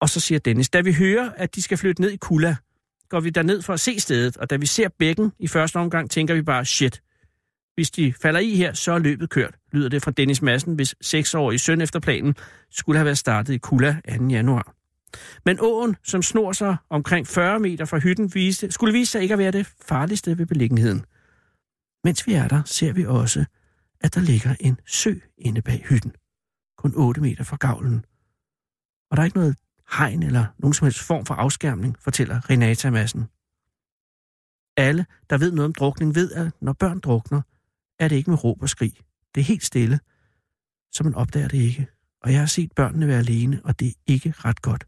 [0.01, 2.57] Og så siger Dennis, da vi hører, at de skal flytte ned i Kulla,
[3.09, 6.11] går vi ned for at se stedet, og da vi ser bækken i første omgang,
[6.11, 7.03] tænker vi bare, shit,
[7.75, 10.95] hvis de falder i her, så er løbet kørt, lyder det fra Dennis Madsen, hvis
[11.01, 12.35] seksårige søn efter planen
[12.71, 14.25] skulle have været startet i Kulla 2.
[14.25, 14.75] januar.
[15.45, 19.33] Men åen, som snor sig omkring 40 meter fra hytten, viste, skulle vise sig ikke
[19.33, 21.05] at være det farligste ved beliggenheden.
[22.05, 23.45] Mens vi er der, ser vi også,
[24.01, 26.13] at der ligger en sø inde bag hytten.
[26.79, 28.05] Kun 8 meter fra gavlen.
[29.11, 29.57] Og der er ikke noget
[29.99, 33.29] hegn eller nogen som helst form for afskærmning, fortæller Renata Madsen.
[34.77, 37.43] Alle, der ved noget om drukning, ved, at når børn drukner,
[37.99, 38.95] er det ikke med råb og skrig.
[39.35, 40.01] Det er helt stille,
[40.93, 41.87] så man opdager det ikke.
[42.23, 44.85] Og jeg har set børnene være alene, og det er ikke ret godt.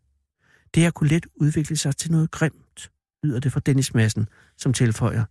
[0.74, 2.90] Det her kunne let udvikle sig til noget grimt,
[3.22, 5.24] lyder det fra Dennis Madsen, som tilføjer.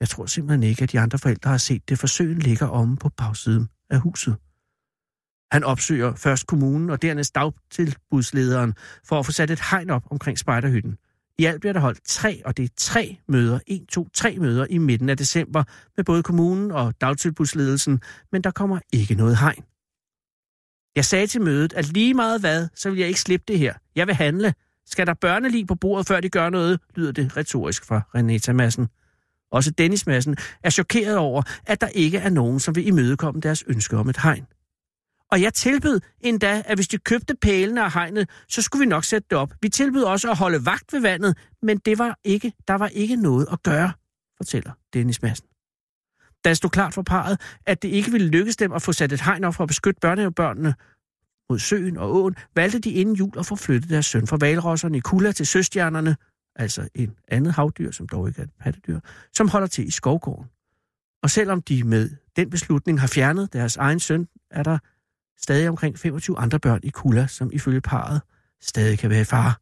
[0.00, 2.96] Jeg tror simpelthen ikke, at de andre forældre har set det, for søen ligger omme
[2.96, 4.36] på bagsiden af huset.
[5.52, 10.38] Han opsøger først kommunen og dernæst dagtilbudslederen for at få sat et hegn op omkring
[10.38, 10.98] spejderhytten.
[11.38, 14.66] I alt bliver der holdt tre, og det er tre møder, en, to, tre møder
[14.70, 15.64] i midten af december
[15.96, 18.00] med både kommunen og dagtilbudsledelsen,
[18.32, 19.64] men der kommer ikke noget hegn.
[20.96, 23.74] Jeg sagde til mødet, at lige meget hvad, så vil jeg ikke slippe det her.
[23.96, 24.54] Jeg vil handle.
[24.86, 28.88] Skal der børnelig på bordet, før de gør noget, lyder det retorisk fra Renata Madsen.
[29.52, 33.64] Også Dennis Madsen er chokeret over, at der ikke er nogen, som vil imødekomme deres
[33.66, 34.46] ønske om et hegn.
[35.30, 39.04] Og jeg tilbød endda, at hvis de købte pælene og hegnet, så skulle vi nok
[39.04, 39.54] sætte det op.
[39.62, 43.16] Vi tilbød også at holde vagt ved vandet, men det var ikke, der var ikke
[43.16, 43.92] noget at gøre,
[44.36, 45.46] fortæller Dennis Madsen.
[46.44, 49.12] Da det stod klart for parret, at det ikke ville lykkes dem at få sat
[49.12, 50.74] et hegn op for at beskytte børnehavebørnene
[51.50, 54.96] mod søen og åen, valgte de inden jul at få flyttet deres søn fra valrosserne
[54.96, 56.16] i Kulla til søstjernerne,
[56.56, 59.00] altså en andet havdyr, som dog ikke er et pattedyr,
[59.32, 60.46] som holder til i skovgården.
[61.22, 64.78] Og selvom de med den beslutning har fjernet deres egen søn, er der
[65.40, 68.22] stadig omkring 25 andre børn i Kula, som ifølge parret
[68.60, 69.54] stadig kan være i fare.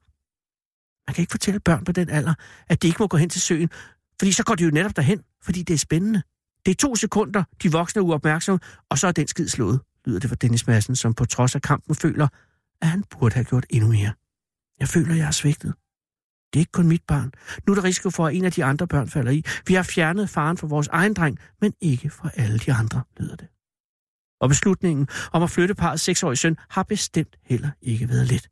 [1.08, 2.34] Man kan ikke fortælle børn på den alder,
[2.68, 3.70] at de ikke må gå hen til søen,
[4.18, 6.22] fordi så går de jo netop derhen, fordi det er spændende.
[6.66, 8.60] Det er to sekunder, de voksne er uopmærksomme,
[8.90, 11.62] og så er den skid slået, lyder det fra Dennis Madsen, som på trods af
[11.62, 12.28] kampen føler,
[12.82, 14.12] at han burde have gjort endnu mere.
[14.80, 15.74] Jeg føler, jeg har svigtet.
[16.52, 17.32] Det er ikke kun mit barn.
[17.66, 19.44] Nu er der risiko for, at en af de andre børn falder i.
[19.66, 23.36] Vi har fjernet faren for vores egen dreng, men ikke for alle de andre, lyder
[23.36, 23.48] det.
[24.40, 28.49] Og beslutningen om at flytte parrets seksårige søn har bestemt heller ikke været let.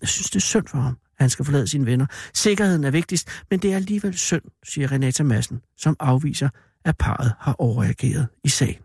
[0.00, 2.06] Jeg synes, det er synd for ham, at han skal forlade sine venner.
[2.34, 6.48] Sikkerheden er vigtigst, men det er alligevel synd, siger Renata Madsen, som afviser,
[6.84, 8.82] at parret har overreageret i sagen.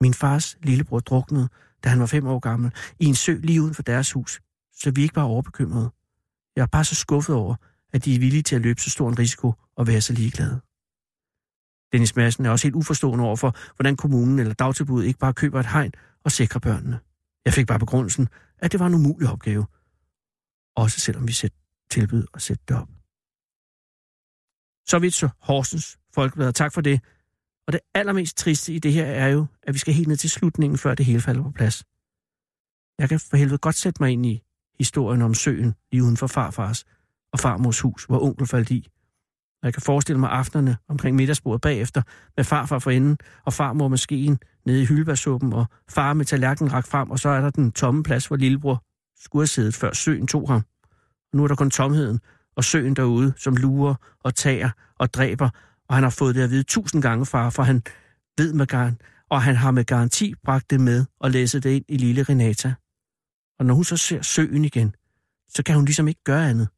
[0.00, 1.48] Min fars lillebror druknede,
[1.84, 4.40] da han var fem år gammel, i en sø lige uden for deres hus,
[4.72, 5.90] så vi ikke var overbekymrede.
[6.56, 7.54] Jeg er bare så skuffet over,
[7.92, 10.60] at de er villige til at løbe så stor en risiko og være så ligeglade.
[11.92, 15.60] Dennis Madsen er også helt uforstående over for, hvordan kommunen eller dagtilbuddet ikke bare køber
[15.60, 15.92] et hegn
[16.24, 17.00] og sikrer børnene.
[17.44, 19.66] Jeg fik bare begrundelsen, at det var en umulig opgave.
[20.76, 21.52] Også selvom vi sæt
[21.90, 22.88] tilbud og sætte det op.
[24.88, 26.52] Så vidt så Horsens Folkeblad.
[26.52, 27.00] Tak for det.
[27.66, 30.30] Og det allermest triste i det her er jo, at vi skal helt ned til
[30.30, 31.84] slutningen, før det hele falder på plads.
[32.98, 34.42] Jeg kan for helvede godt sætte mig ind i
[34.78, 36.84] historien om søen lige uden for farfars
[37.32, 38.88] og farmors hus, hvor onkel faldt i.
[39.66, 42.02] Og jeg kan forestille mig aftenerne omkring middagsbordet bagefter,
[42.36, 46.72] med farfar for enden og farmor med skeen nede i hyldbærsuppen, og far med tallerkenen
[46.72, 48.82] rakt frem, og så er der den tomme plads, hvor lillebror
[49.22, 50.62] skulle have siddet, før søen tog ham.
[51.32, 52.20] Og nu er der kun tomheden
[52.56, 55.48] og søen derude, som lurer og tager og dræber,
[55.88, 57.82] og han har fået det at vide tusind gange, far, for han
[58.38, 58.98] ved med garn,
[59.30, 62.74] og han har med garanti bragt det med og læse det ind i lille Renata.
[63.58, 64.94] Og når hun så ser søen igen,
[65.48, 66.68] så kan hun ligesom ikke gøre andet.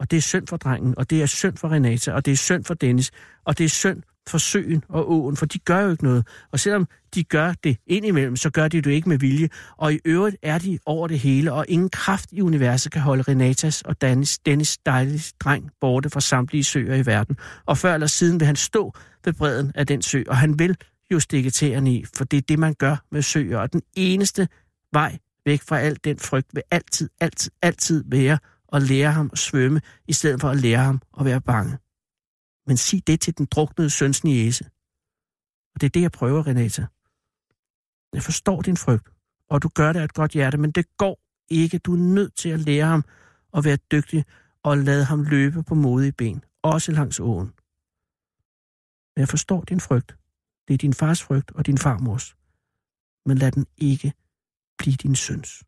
[0.00, 2.36] Og det er synd for drengen, og det er synd for Renata, og det er
[2.36, 3.10] synd for Dennis,
[3.44, 6.26] og det er synd for søen og åen, for de gør jo ikke noget.
[6.52, 9.48] Og selvom de gør det indimellem, så gør de det ikke med vilje.
[9.76, 13.22] Og i øvrigt er de over det hele, og ingen kraft i universet kan holde
[13.22, 17.36] Renatas og Dennis, Dennis dejlige dreng borte fra samtlige søer i verden.
[17.66, 20.76] Og før eller siden vil han stå ved bredden af den sø, og han vil
[21.12, 23.58] jo stikke tæerne i, for det er det, man gør med søer.
[23.58, 24.48] Og den eneste
[24.92, 28.38] vej væk fra al den frygt vil altid, altid, altid være
[28.72, 31.78] og lære ham at svømme, i stedet for at lære ham at være bange.
[32.66, 34.64] Men sig det til den druknede søns niese.
[35.74, 36.86] Og det er det, jeg prøver, Renata.
[38.12, 39.08] Jeg forstår din frygt,
[39.50, 41.78] og du gør det af et godt hjerte, men det går ikke.
[41.78, 43.04] Du er nødt til at lære ham
[43.54, 44.24] at være dygtig
[44.62, 47.46] og lade ham løbe på modige ben, også langs åen.
[49.14, 50.16] Men jeg forstår din frygt.
[50.68, 52.36] Det er din fars frygt og din farmors.
[53.26, 54.12] Men lad den ikke
[54.78, 55.64] blive din søns.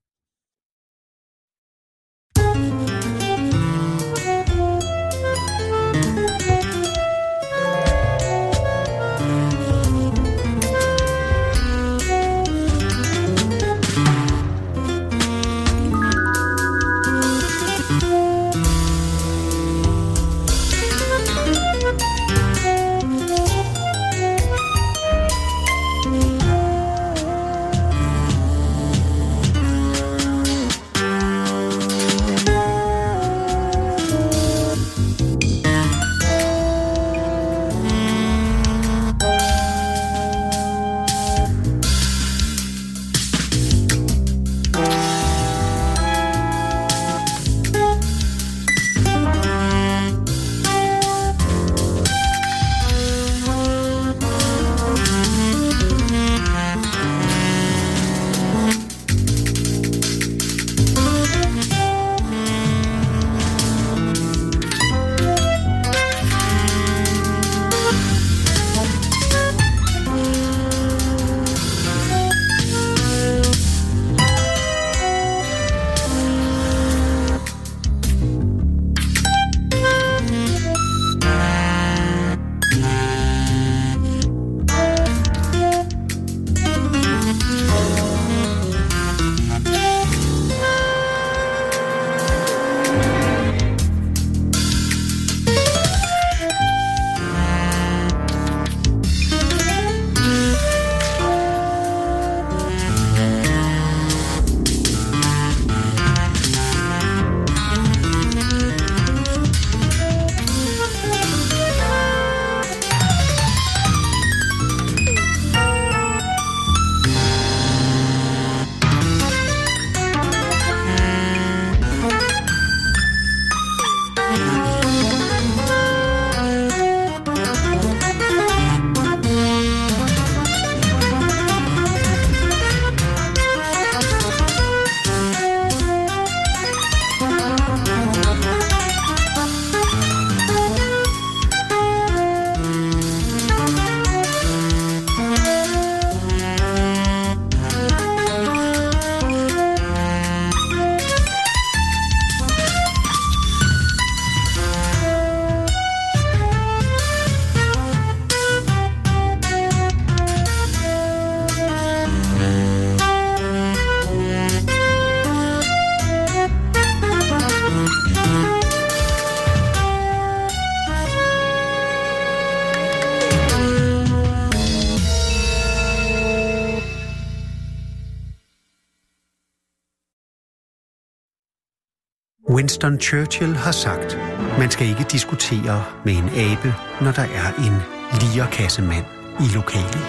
[182.82, 184.18] Winston Churchill har sagt,
[184.58, 187.76] man skal ikke diskutere med en abe, når der er en
[188.20, 189.04] lierkassemand
[189.40, 190.04] i lokalet.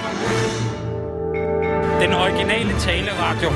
[2.01, 3.49] Den originale taleradio.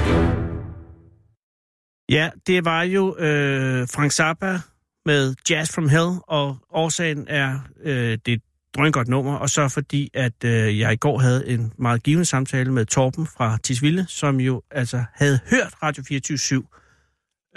[2.10, 4.60] Ja, det var jo øh, Frank Zappa
[5.06, 8.41] med Jazz from Hell, og årsagen er, øh, det et
[8.75, 12.71] drøngodt nummer, og så fordi, at øh, jeg i går havde en meget givende samtale
[12.71, 16.38] med Torben fra Tisvilde, som jo altså havde hørt Radio 24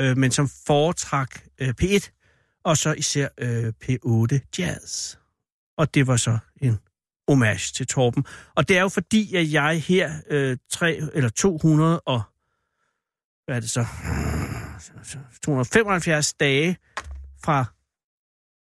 [0.00, 2.10] øh, men som foretrak øh, P1,
[2.64, 5.16] og så især øh, P8 Jazz.
[5.76, 6.78] Og det var så en
[7.28, 8.24] homage til Torben.
[8.54, 12.22] Og det er jo fordi, at jeg her øh, tre, eller 200 og
[13.44, 13.86] hvad er det så?
[15.42, 16.76] 275 dage
[17.44, 17.64] fra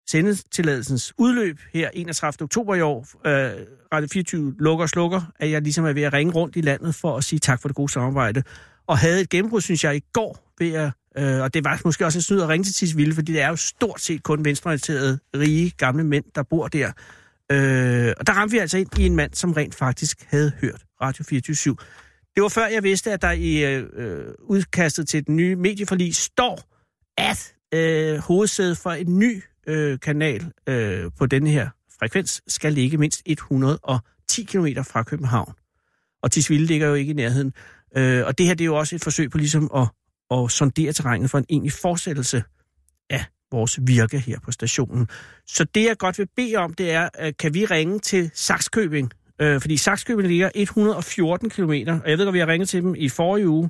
[0.10, 2.44] sendetilladelsens udløb her 31.
[2.44, 6.13] oktober i år, øh, Radio 24 lukker og slukker, at jeg ligesom er ved at
[6.13, 8.44] ringe rundt i landet for at sige tak for det gode samarbejde.
[8.88, 12.06] Og havde et gennembrud, synes jeg, i går ved at, øh, og det var måske
[12.06, 15.19] også en snyd at ringe til Tisvilde, fordi det er jo stort set kun venstreorienterede,
[15.36, 16.88] rige, gamle mænd, der bor der.
[17.52, 20.86] Øh, og der ramte vi altså ind i en mand, som rent faktisk havde hørt
[21.02, 21.76] Radio 24
[22.39, 26.15] det var før jeg vidste, at der i øh, øh, udkastet til den nye medieforlig
[26.15, 26.62] står,
[27.17, 31.69] at øh, hovedsædet for en ny øh, kanal øh, på denne her
[32.00, 35.54] frekvens skal ligge mindst 110 km fra København.
[36.24, 37.54] Og Tisvilde ligger jo ikke i nærheden.
[37.98, 39.88] Øh, og det her det er jo også et forsøg på ligesom at,
[40.30, 42.44] og sondere terrænet for en egentlig fortsættelse
[43.10, 45.08] af vores virke her på stationen.
[45.48, 49.12] Så det jeg godt vil bede om, det er, øh, kan vi ringe til Saxkøbing?
[49.42, 52.96] Øh, fordi Saxkøbing ligger 114 km, og jeg ved godt, vi har ringet til dem
[52.96, 53.70] i forrige uge.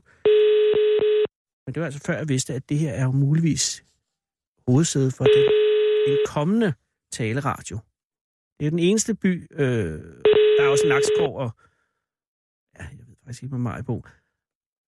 [1.66, 3.84] Men det var altså før, jeg vidste, at det her er jo muligvis
[4.68, 5.44] hovedsædet for den,
[6.08, 6.74] den kommende
[7.12, 7.80] taleradio.
[8.60, 10.00] Det er den eneste by, øh,
[10.58, 11.52] der er også Nakskov og...
[12.80, 14.04] Ja, jeg ved faktisk ikke, hvad meget på.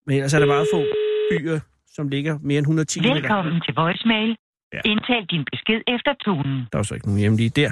[0.06, 1.60] Men ellers er der meget få byer,
[1.96, 3.08] som ligger mere end 110 km.
[3.08, 4.36] Velkommen til voicemail.
[4.74, 4.82] Ja.
[4.86, 6.68] Indtal din besked efter tonen.
[6.72, 7.72] Der er så ikke nogen hjemme lige der.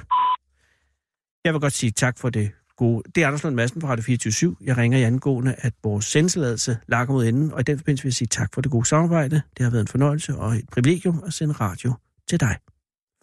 [1.46, 3.04] Jeg vil godt sige tak for det gode.
[3.16, 6.78] Det er Anders Lund Madsen fra Radio 24 Jeg ringer i angående, at vores sendseladelse
[6.88, 9.42] lakker mod enden, og i den forbindelse vil jeg sige tak for det gode samarbejde.
[9.58, 11.94] Det har været en fornøjelse og et privilegium at sende radio
[12.28, 12.56] til dig.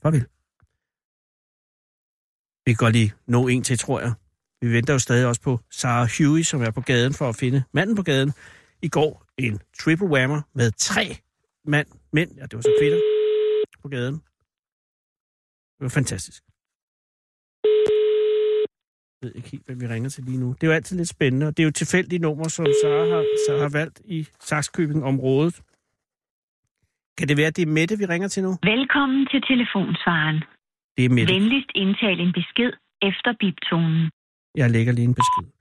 [0.02, 0.24] Farvel.
[2.66, 4.12] Vi kan godt lige nå en til, tror jeg.
[4.60, 7.62] Vi venter jo stadig også på Sarah Huey, som er på gaden for at finde
[7.72, 8.32] manden på gaden.
[8.82, 11.16] I går en triple whammer med tre
[11.64, 13.00] mand, mænd, ja, det var så kvinder,
[13.82, 14.14] på gaden.
[15.78, 16.42] Det var fantastisk
[19.26, 20.48] ved ikke helt, hvem vi ringer til lige nu.
[20.52, 23.22] Det er jo altid lidt spændende, og det er jo tilfældige nummer, som Sara har,
[23.46, 25.54] Sarah har valgt i Saxkøbing-området.
[27.18, 28.52] Kan det være, at det er Mette, vi ringer til nu?
[28.62, 30.38] Velkommen til telefonsvaren.
[30.96, 31.34] Det er Mette.
[31.34, 34.10] Venligst indtal en besked efter biptonen.
[34.56, 35.55] Jeg lægger lige en besked.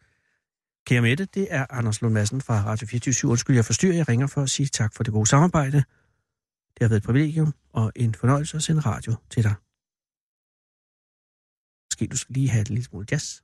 [0.85, 3.95] Kære Mette, det er Anders Lund Madsen fra Radio 24 Undskyld, jeg forstyrrer.
[3.95, 5.77] Jeg ringer for at sige tak for det gode samarbejde.
[6.73, 9.55] Det har været et privilegium og en fornøjelse at sende radio til dig.
[11.89, 13.41] Måske du skal lige have et lille smule jazz.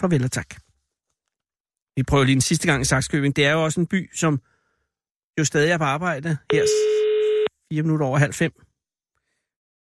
[0.00, 0.50] Farvel og tak.
[1.96, 3.36] Vi prøver lige en sidste gang i Saxkøbing.
[3.36, 4.32] Det er jo også en by, som
[5.38, 6.64] jo stadig er på arbejde her
[7.72, 8.52] fire minutter over halv fem.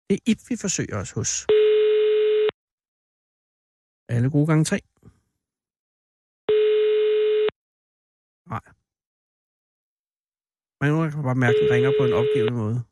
[0.07, 1.31] Det er Ip, vi forsøger os hos.
[4.13, 4.79] Alle gode gange tre.
[8.53, 8.65] Nej.
[10.79, 12.90] Men nu kan bare mærke, at den ringer på en opgivende måde.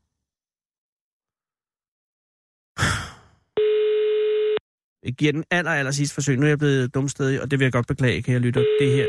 [5.18, 6.36] Giver den aller, aller sidste forsøg.
[6.36, 8.66] Nu er jeg blevet dumstedig, og det vil jeg godt beklage, kan jeg lytte.
[8.80, 9.06] Det her.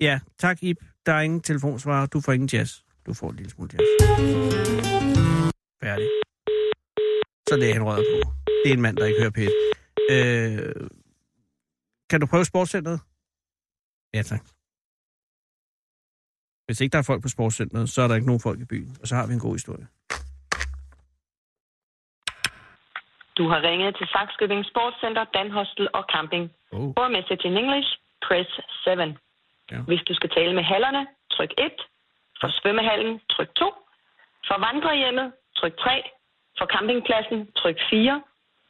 [0.00, 0.76] Ja, tak Ip.
[1.06, 2.06] Der er ingen telefonsvarer.
[2.06, 2.80] Du får ingen jazz.
[3.06, 3.86] Du får en lille smule jazz.
[5.82, 6.08] Færdig.
[7.48, 8.30] Så det er han røget på.
[8.64, 9.52] Det er en mand, der ikke hører pæt.
[10.10, 10.88] Øh,
[12.10, 13.00] kan du prøve sportscenteret?
[14.14, 14.44] Ja, tak.
[16.66, 18.96] Hvis ikke der er folk på sportscenteret, så er der ikke nogen folk i byen.
[19.00, 19.86] Og så har vi en god historie.
[23.38, 26.44] Du har ringet til Saxkøbing Sportscenter, Dan Hostel og Camping.
[26.72, 26.88] Oh.
[26.96, 27.88] For message in English,
[28.26, 28.50] press
[28.84, 28.90] 7.
[29.72, 29.80] Ja.
[29.90, 31.02] Hvis du skal tale med hallerne,
[31.34, 31.72] tryk 1.
[32.40, 33.64] For svømmehallen, tryk 2.
[34.48, 35.26] For vandrehjemmet,
[35.58, 36.02] tryk 3.
[36.58, 38.22] For campingpladsen, tryk 4.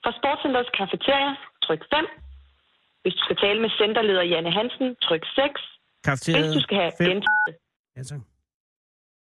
[0.04, 1.32] For sportscenterets kafeteria,
[1.66, 2.06] tryk 5.
[3.02, 5.60] Hvis du skal tale med centerleder Janne Hansen, tryk 6.
[6.04, 7.08] Kafeteriet Hvis du skal have fem.
[7.10, 7.56] gentaget
[7.96, 8.20] Ja, tak.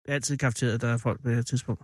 [0.03, 1.81] Det er altid kafeteriet, der er folk på det her tidspunkt.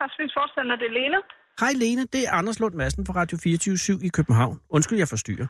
[0.00, 1.16] Retspolitisk forstander, det er Lene.
[1.60, 4.60] Hej Lene, det er Anders Lund Madsen fra Radio 24 i København.
[4.70, 5.46] Undskyld, jeg forstyrrer.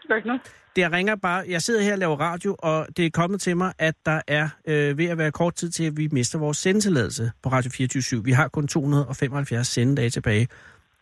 [0.00, 0.42] Det gør ikke noget.
[0.76, 3.56] Det jeg ringer bare, jeg sidder her og laver radio, og det er kommet til
[3.56, 6.56] mig, at der er øh, ved at være kort tid til, at vi mister vores
[6.58, 10.48] sendetilladelse på Radio 24 Vi har kun 275 sendedage tilbage.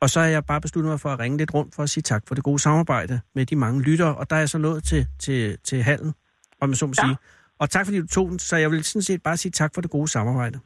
[0.00, 2.02] Og så har jeg bare besluttet mig for at ringe lidt rundt for at sige
[2.02, 4.16] tak for det gode samarbejde med de mange lyttere.
[4.16, 6.14] Og der er jeg så nået til, til, til hallen,
[6.60, 7.06] om jeg så må Ja.
[7.06, 7.16] sige.
[7.58, 9.80] Og tak fordi du tog den, så jeg vil sådan set bare sige tak for
[9.80, 10.58] det gode samarbejde.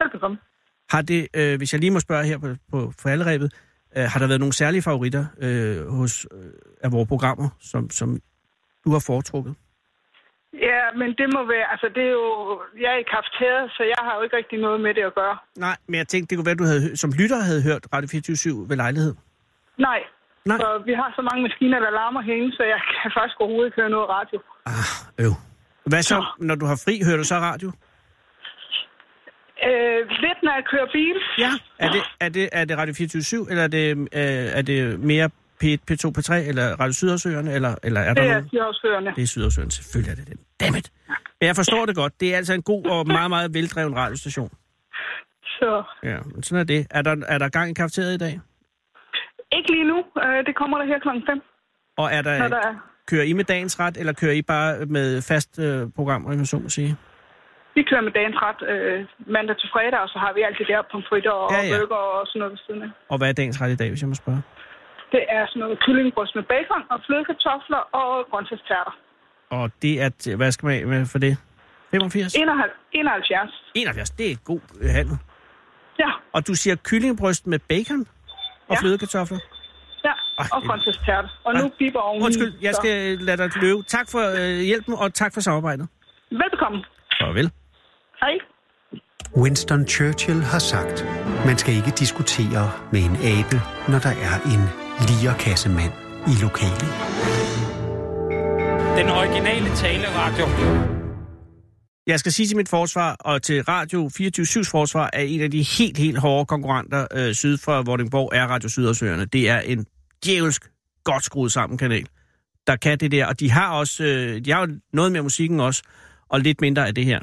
[0.00, 0.38] Velbekomme.
[0.90, 3.48] Har det, øh, hvis jeg lige må spørge her på, på foralderæbet,
[3.96, 6.52] øh, har der været nogle særlige favoritter øh, hos øh,
[6.84, 8.08] af vores programmer, som, som
[8.84, 9.54] du har foretrukket?
[10.68, 12.28] Ja, men det må være, altså det er jo,
[12.84, 15.36] jeg er i kafeteriet, så jeg har jo ikke rigtig noget med det at gøre.
[15.66, 18.68] Nej, men jeg tænkte, det kunne være, du havde, som lytter havde hørt Radio 24
[18.68, 19.14] ved lejlighed.
[19.78, 20.00] Nej,
[20.50, 20.58] Nej.
[20.58, 23.80] så vi har så mange maskiner, der larmer herinde, så jeg kan faktisk overhovedet ikke
[23.80, 24.38] høre noget radio.
[24.66, 25.34] Ah, øv.
[25.90, 27.68] Hvad så, når du har fri, hører du så radio?
[29.68, 31.16] Øh, lidt når jeg kører bil.
[31.38, 31.50] Ja.
[31.78, 35.30] Er det, er det, er det Radio 24 eller er det, øh, er det mere
[35.64, 38.42] P1, P2, P3, eller Radio Sydersøerne, eller, eller er der Det er?
[38.48, 39.12] Sydhavsførende.
[39.16, 40.38] Det er Sydersøerne, selvfølgelig er det den.
[40.60, 40.90] Dammit.
[41.40, 42.20] Men jeg forstår det godt.
[42.20, 44.50] Det er altså en god og meget, meget veldreven radiostation.
[45.44, 46.86] Så Ja, men sådan er det.
[46.90, 48.40] Er der, er der gang i kafeteriet i dag?
[49.52, 49.98] ikke lige nu.
[50.24, 51.40] Øh, det kommer der her klokken 5,
[51.96, 52.74] Og er der, når der er.
[53.06, 56.46] kører I med dagens ret, eller kører I bare med fast øh, program, om jeg
[56.46, 56.96] så må sige?
[57.80, 58.98] Vi kører med dagens ret øh,
[59.36, 62.02] mandag til fredag, og så har vi alt det der pomfritter og Ja, ja, burger
[62.18, 62.90] og sådan noget ved siden af.
[63.12, 64.42] Og hvad er dagens ret i dag, hvis jeg må spørge?
[65.14, 68.94] Det er sådan noget kyllingebryst med bacon og flødekartofler og grøntsagstærter.
[69.58, 70.08] Og det er,
[70.40, 71.32] hvad skal man med for det?
[71.90, 72.34] 85?
[72.92, 73.50] 71.
[73.74, 75.16] 71, det er god øh, handel.
[76.02, 78.00] Ja, Og du siger kyllingebryst med bacon
[78.70, 78.80] og Ja.
[78.82, 79.38] flødekartofler?
[80.06, 80.12] ja.
[80.38, 81.28] Ej, Og grøntsagstærter.
[81.46, 82.24] Og nu biber oveni.
[82.26, 82.96] Undskyld, jeg skal
[83.28, 83.82] lade dig løbe.
[83.96, 85.86] Tak for øh, hjælpen, og tak for samarbejdet.
[86.30, 86.84] Velbekomme.
[87.20, 87.50] Farvel.
[88.20, 88.34] Hej.
[89.36, 91.04] Winston Churchill har sagt,
[91.46, 93.56] man skal ikke diskutere med en abe,
[93.88, 94.62] når der er en
[95.08, 95.92] lierkassemand
[96.26, 96.90] i lokalet.
[98.98, 100.46] Den originale taleradio.
[102.06, 105.62] Jeg skal sige til mit forsvar, og til Radio 24-7's forsvar, at en af de
[105.62, 109.24] helt, helt hårde konkurrenter øh, syd for Vordingborg er Radio Sydersøerne.
[109.24, 109.86] Det er en
[110.24, 110.70] djævelsk
[111.04, 112.06] godt skruet sammen kanal,
[112.66, 113.26] der kan det der.
[113.26, 115.82] Og de har også, øh, de har jo noget mere musikken også,
[116.28, 117.20] og lidt mindre af det her.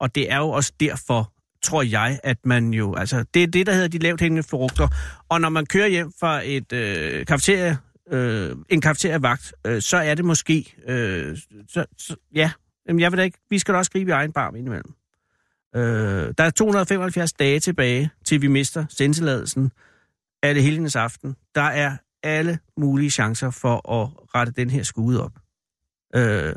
[0.00, 1.32] Og det er jo også derfor,
[1.62, 4.88] tror jeg, at man jo, altså, det er det, der hedder de lavt hængende frugter.
[5.28, 7.78] Og når man kører hjem fra et øh, kafeterie,
[8.10, 12.50] øh, en kafeterievagt, øh, så er det måske, øh, så, så, ja,
[12.90, 14.94] Jamen, jeg ved da ikke, vi skal da også gribe i egen barm indimellem.
[15.76, 19.72] Øh, der er 275 dage tilbage, til vi mister sendtilladelsen
[20.42, 21.36] af det helgens aften.
[21.54, 25.32] Der er alle mulige chancer for at rette den her skude op.
[26.14, 26.54] Øh,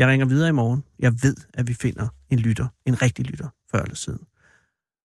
[0.00, 0.84] jeg ringer videre i morgen.
[0.98, 4.26] Jeg ved, at vi finder en lytter, en rigtig lytter, før eller siden.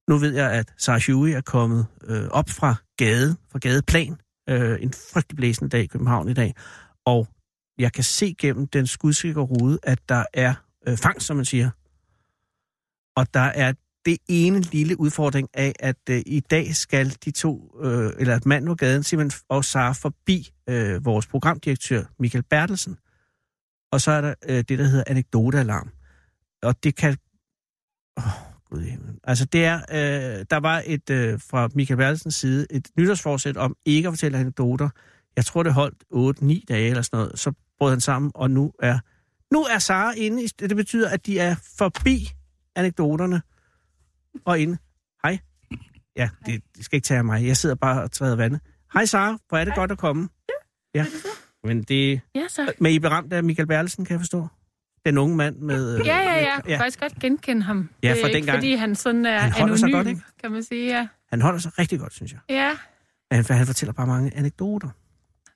[0.09, 4.15] Nu ved jeg, at Sarah Huey er kommet øh, op fra gade, fra gadeplan,
[4.49, 6.55] øh, en frygtelig blæsende dag i København i dag,
[7.05, 7.27] og
[7.77, 10.53] jeg kan se gennem den skudsikre rude, at der er
[10.87, 11.69] øh, fangst, som man siger.
[13.15, 13.73] Og der er
[14.05, 18.45] det ene lille udfordring af, at øh, i dag skal de to, øh, eller at
[18.45, 22.97] manden på gaden, simpelthen og Sara forbi øh, vores programdirektør, Michael Bertelsen.
[23.91, 25.89] Og så er der øh, det, der hedder anekdotealarm.
[26.63, 27.17] Og det kan...
[28.17, 28.23] Åh,
[28.69, 29.19] Gud i himlen.
[29.23, 33.75] Altså det er, øh, der var et øh, fra Michael Bertelsens side et nytårsforsæt om
[33.85, 34.89] ikke at fortælle anekdoter.
[35.35, 36.03] Jeg tror, det holdt
[36.61, 37.39] 8-9 dage eller sådan noget.
[37.39, 38.99] Så brød han sammen, og nu er,
[39.53, 40.43] nu er Sara inde.
[40.43, 42.29] i- Det betyder, at de er forbi
[42.75, 43.41] anekdoterne
[44.45, 44.77] og inde.
[45.23, 45.39] Hej.
[46.15, 47.47] Ja, det, det skal ikke tage af mig.
[47.47, 48.61] Jeg sidder bare og træder vandet.
[48.93, 50.29] Hej Sara, hvor er det godt at komme.
[50.95, 51.05] Ja,
[51.65, 52.21] men det...
[52.35, 52.73] Ja, så.
[52.79, 54.47] Men I blev ramt af Michael Bertelsen, kan jeg forstå?
[55.05, 55.99] Den unge mand med...
[55.99, 56.37] øh, Ja, ja, ja.
[56.39, 56.79] Jeg kan ja.
[56.79, 57.89] faktisk godt genkende ham.
[58.03, 58.55] Ja, er fra ikke, dengang.
[58.57, 60.21] fordi han sådan er Han holder sig anonym, godt, ikke?
[60.41, 60.87] kan man sige.
[60.97, 61.07] Ja.
[61.29, 62.39] Han holder sig rigtig godt, synes jeg.
[62.49, 62.71] ja.
[63.31, 64.89] Han, han fortæller bare mange anekdoter.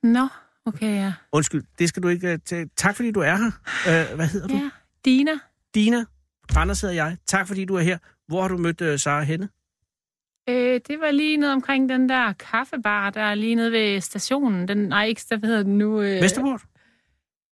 [0.04, 0.28] Nå,
[0.66, 1.14] okay, ja.
[1.32, 2.32] Undskyld, det skal du ikke...
[2.34, 3.52] øh, tage- Tak fordi du er her.
[4.12, 4.54] Øh, hvad hedder du?
[4.56, 4.70] Ja,
[5.06, 5.32] Dina.
[5.76, 6.06] Dina.
[6.56, 7.18] Anders hedder jeg.
[7.28, 7.98] Tak fordi du er her.
[8.28, 9.50] Hvor har du mødt uh, Sara henne?
[10.50, 14.68] Øh, det var lige noget omkring den der kaffebar, der er lige nede ved stationen.
[14.68, 16.02] Den, nej, ikke, hvad hedder den nu?
[16.02, 16.62] Øh, Vesterport?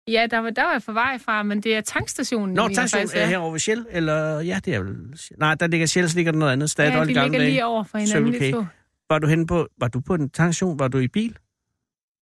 [0.07, 2.55] Ja, der var, der var jeg på vej fra, men det er tankstationen.
[2.55, 3.27] Nå, jeg mener tankstation faktisk, er ja.
[3.27, 4.39] herovre ved Shell, eller...
[4.39, 4.95] Ja, det er vel...
[5.37, 6.69] Nej, der ligger Shell, så ligger der noget andet.
[6.69, 7.49] Statoil Ja, de ligger dage.
[7.51, 8.65] lige over for hinanden, Circle de to.
[9.09, 9.67] Var du henne på...
[9.79, 10.79] Var du på en tankstation?
[10.79, 11.37] Var du i bil?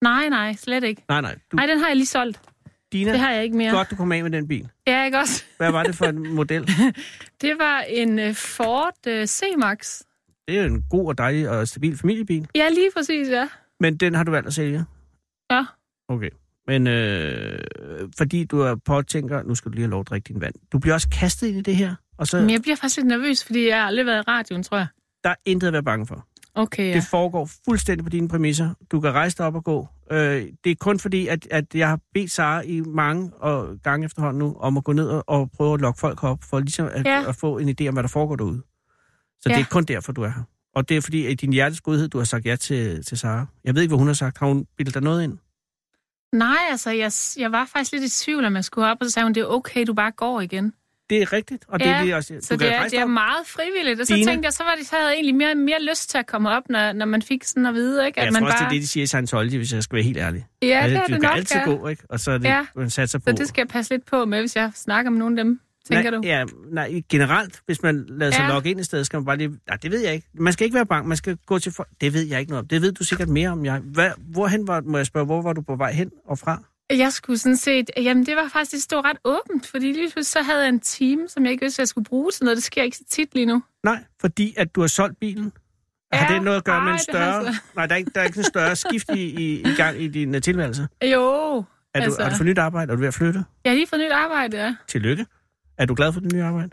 [0.01, 1.03] Nej, nej, slet ikke.
[1.09, 1.35] Nej, nej.
[1.51, 2.39] Du, Nej, den har jeg lige solgt.
[2.91, 3.71] Dina, Det har jeg ikke mere.
[3.71, 4.69] godt du kom af med den bil.
[4.87, 5.43] Ja, ikke også?
[5.57, 6.69] Hvad var det for en model?
[7.41, 10.01] Det var en øh, Ford øh, C-Max.
[10.47, 12.47] Det er jo en god og dejlig og stabil familiebil.
[12.55, 13.49] Ja, lige præcis, ja.
[13.79, 14.85] Men den har du valgt at sælge?
[15.51, 15.65] Ja.
[16.09, 16.29] Okay.
[16.67, 17.59] Men øh,
[18.17, 20.53] fordi du er påtænker, nu skal du lige have lov at drikke din vand.
[20.71, 21.95] Du bliver også kastet ind i det her.
[22.17, 24.63] Og så Men jeg bliver faktisk lidt nervøs, fordi jeg har aldrig været i radioen,
[24.63, 24.87] tror jeg.
[25.23, 26.27] der er intet at være bange for.
[26.55, 26.93] Okay, ja.
[26.93, 28.69] Det foregår fuldstændig på dine præmisser.
[28.91, 29.87] Du kan rejse dig op og gå.
[30.11, 30.17] Øh,
[30.63, 34.39] det er kun fordi, at, at jeg har bedt Sara i mange og gange efterhånden
[34.39, 37.05] nu, om at gå ned og, og prøve at lokke folk op, for ligesom at,
[37.05, 37.19] Ja.
[37.21, 37.29] ja.
[37.29, 38.61] at få en idé om, hvad der foregår derude.
[39.43, 39.55] Så Ja.
[39.55, 40.43] det er kun derfor, du er her.
[40.75, 43.45] Og det er fordi, at din hjertes godhed, du har sagt ja til, til Sara.
[43.63, 44.37] Jeg ved ikke, hvad hun har sagt.
[44.37, 45.37] Har hun bildet dig noget ind?
[46.33, 49.11] Nej, altså, jeg, jeg var faktisk lidt i tvivl, om jeg skulle op, og så
[49.11, 50.73] sagde hun, det er okay, du bare går igen.
[51.09, 52.37] Det er rigtigt, og det Ja, er det også.
[52.41, 53.09] Så du kan det er, det er op.
[53.09, 54.01] meget frivilligt.
[54.01, 54.27] Og så Dine?
[54.31, 56.49] tænkte jeg, så, var det, så havde jeg egentlig mere, mere lyst til at komme
[56.49, 58.19] op, når, når man fik sådan at vide, ikke?
[58.19, 58.69] At Jeg man tror også, bare...
[58.69, 60.45] det er det, de siger i Scientology, hvis jeg skal være helt ærlig.
[60.61, 61.65] Ja, det er du det kan nok, altid ja.
[61.65, 62.03] gå, ikke?
[62.09, 62.55] Og så er det, Ja.
[62.55, 62.65] ja.
[62.75, 63.23] man satser på.
[63.27, 65.59] Så det skal jeg passe lidt på med, hvis jeg snakker med nogle af dem,
[65.87, 66.27] tænker nej, du?
[66.27, 68.47] Ja, nej, generelt, hvis man lader sig Ja.
[68.47, 69.49] logge ind i stedet, skal man bare lige...
[69.67, 70.27] Nej, det ved jeg ikke.
[70.33, 71.89] Man skal ikke være bange, man skal gå til folk.
[72.01, 72.67] Det ved jeg ikke noget om.
[72.67, 73.65] Det ved du sikkert mere om.
[73.65, 73.79] Jeg.
[73.79, 76.61] Hvad, hvorhen var, må jeg spørge, hvor var du på vej hen og fra?
[76.89, 77.89] Jeg skulle sådan set...
[77.97, 80.79] Jamen, det var faktisk det stod ret åbent, fordi lige pludselig så havde jeg en
[80.79, 82.55] time, som jeg ikke vidste, jeg skulle bruge til noget.
[82.57, 83.63] Det sker ikke så tit lige nu.
[83.83, 85.51] Nej, fordi at du har solgt bilen.
[86.13, 87.53] Har Ja, det noget at gøre med ej, en det har større...
[87.53, 90.01] så- Nej, der er ikke, der er ikke en større skift i, i, i gang
[90.01, 90.87] i din uh, tilværelse.
[91.03, 91.63] Jo, Er,
[91.93, 92.03] altså...
[92.03, 92.91] Altså- du, har du fået nyt arbejde?
[92.91, 93.43] Er du ved at flytte?
[93.65, 94.75] jeg har lige fået nyt arbejde, ja.
[94.87, 95.25] Tillykke.
[95.77, 96.69] Er du glad for det nye arbejde?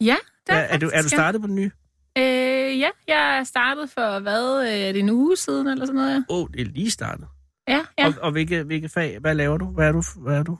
[0.00, 1.16] Ja, det Er, er, er, du, er du ja.
[1.16, 1.70] startet på det nye?
[2.18, 5.94] Øh, ja, jeg er startet for, hvad, øh, er det en uge siden, eller sådan
[5.96, 6.22] noget, ja?
[6.28, 7.28] Åh, oh, det er lige startet.
[7.68, 8.06] Ja, ja.
[8.06, 9.18] Og, og hvilke, hvilke fag?
[9.18, 9.64] Hvad laver du?
[9.66, 10.02] Hvad er du?
[10.16, 10.58] Hvad er du?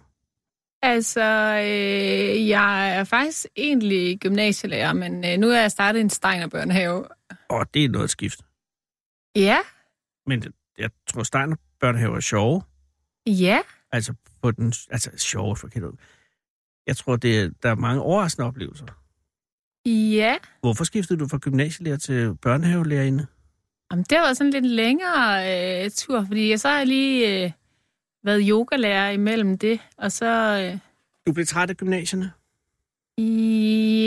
[0.83, 1.21] Altså,
[1.61, 6.97] øh, jeg er faktisk egentlig gymnasielærer, men øh, nu er jeg startet i en Steiner-børnehave.
[6.99, 7.07] Åh,
[7.51, 8.41] oh, det er noget skift.
[9.37, 9.59] Ja,
[10.27, 10.45] Men
[10.79, 12.63] jeg tror, Steiner børnehaver er sjove.
[13.27, 13.61] ja.
[13.93, 15.97] Altså, på den, altså sjove for ud.
[16.87, 18.87] Jeg tror, det er, der er mange overraskende oplevelser.
[19.87, 23.27] Ja, Hvorfor skiftede du fra gymnasielærer til børnehavelærerinde?
[23.93, 27.45] Jamen, det var sådan en lidt længere øh, tur, fordi jeg så har jeg lige
[27.45, 27.51] øh,
[28.25, 30.61] været yogalærer imellem det, og så...
[30.73, 30.79] Øh,
[31.27, 32.33] Du blev træt af gymnasierne?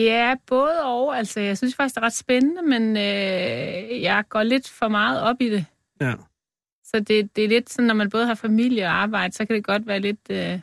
[0.06, 1.18] ja, både og.
[1.18, 5.22] Altså, jeg synes faktisk, det er ret spændende, men øh, jeg går lidt for meget
[5.22, 5.66] op i det.
[6.02, 6.14] Ja.
[6.84, 9.56] Så det, det er lidt sådan, når man både har familie og arbejde, så kan
[9.56, 10.20] det godt være lidt...
[10.30, 10.62] Øh, jeg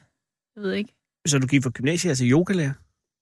[0.57, 0.95] ved ikke.
[1.27, 2.73] Så du gik fra gymnasiet til yogalærer?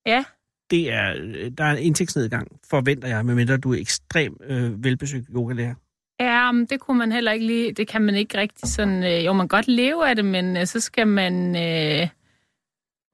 [0.06, 0.24] Ja,
[0.70, 5.26] Det er, øh, der er en indtægtsnedgang, forventer jeg, medmindre du er ekstrem øh, velbesøgt
[5.34, 5.74] yogalærer.
[6.20, 9.24] Ja, men det kunne man heller ikke lige, det kan man ikke rigtig sådan, øh,
[9.24, 12.08] jo man godt leve af det, men øh, så skal man, øh,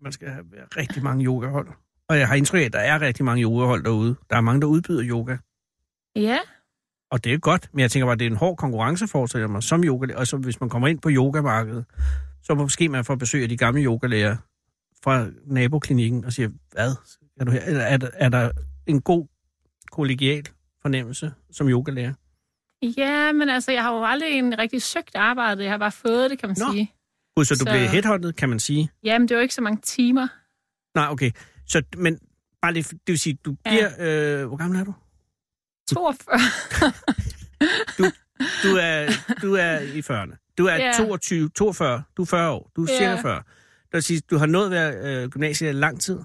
[0.03, 0.45] Man skal have
[0.77, 1.69] rigtig mange yogahold.
[2.09, 4.17] Og jeg har indtryk af, at der er rigtig mange yogahold derude.
[4.31, 5.37] Der er mange, der udbyder yoga.
[6.17, 6.39] ja,
[7.11, 9.49] Og det er godt, men jeg tænker bare, at det er en hård konkurrence, forestiller
[9.49, 10.15] mig, som yoga.
[10.17, 11.85] Og så hvis man kommer ind på yogamarkedet,
[12.43, 14.37] så måske man får besøg af de gamle yogalærer
[15.07, 16.95] fra naboklinikken og siger, hvad?
[17.41, 17.61] Er, du her?
[17.61, 18.51] Eller er, der, er der
[18.87, 19.27] en god
[19.93, 20.45] kollegial
[20.83, 22.13] fornemmelse som yogalærer?
[22.97, 26.31] ja, men altså, jeg har jo aldrig en rigtig søgt arbejde, jeg har bare fået
[26.31, 26.73] det, kan man Nå.
[26.73, 26.93] sige.
[27.37, 28.91] Gud, så du Så- blev headhunted, kan man sige.
[29.05, 30.29] Jamen, det er jo ikke så mange timer.
[30.95, 31.31] Nej, okay.
[31.67, 32.19] Så, men
[32.63, 33.71] bare lige, det vil sige, du Ja.
[33.71, 34.41] bliver...
[34.43, 34.95] Øh, hvor gammel er du?
[35.95, 36.39] 42.
[38.63, 39.07] Du er,
[39.43, 40.55] du er i 40'erne.
[40.59, 40.93] Du er Ja.
[40.99, 42.71] 22, 42, du er 40 år.
[42.77, 42.99] Du er Ja.
[42.99, 43.43] cirka 40.
[43.97, 46.19] Vil sige, du har nået være øh, gymnasiet i lang tid.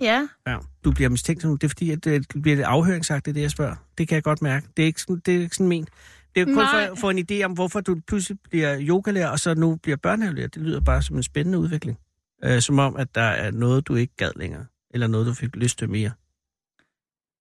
[0.00, 0.58] ja, Ja.
[0.84, 1.52] Du bliver mistænkt nu.
[1.52, 3.74] Det er fordi, at det, det bliver lidt afhøringsagt, det det, jeg spørger.
[3.98, 4.66] Det kan jeg godt mærke.
[4.76, 5.88] Det er ikke sådan, det er ikke sådan ment.
[6.34, 6.86] Det er kun Nej.
[6.86, 9.96] for at få en idé om, hvorfor du pludselig bliver yogalærer, og så nu bliver
[9.96, 10.48] børnehavelærer.
[10.48, 11.98] Det lyder bare som en spændende udvikling.
[12.44, 14.66] Øh, som om, at der er noget, du ikke gad længere.
[14.94, 16.10] Eller noget, du fik lyst til mere.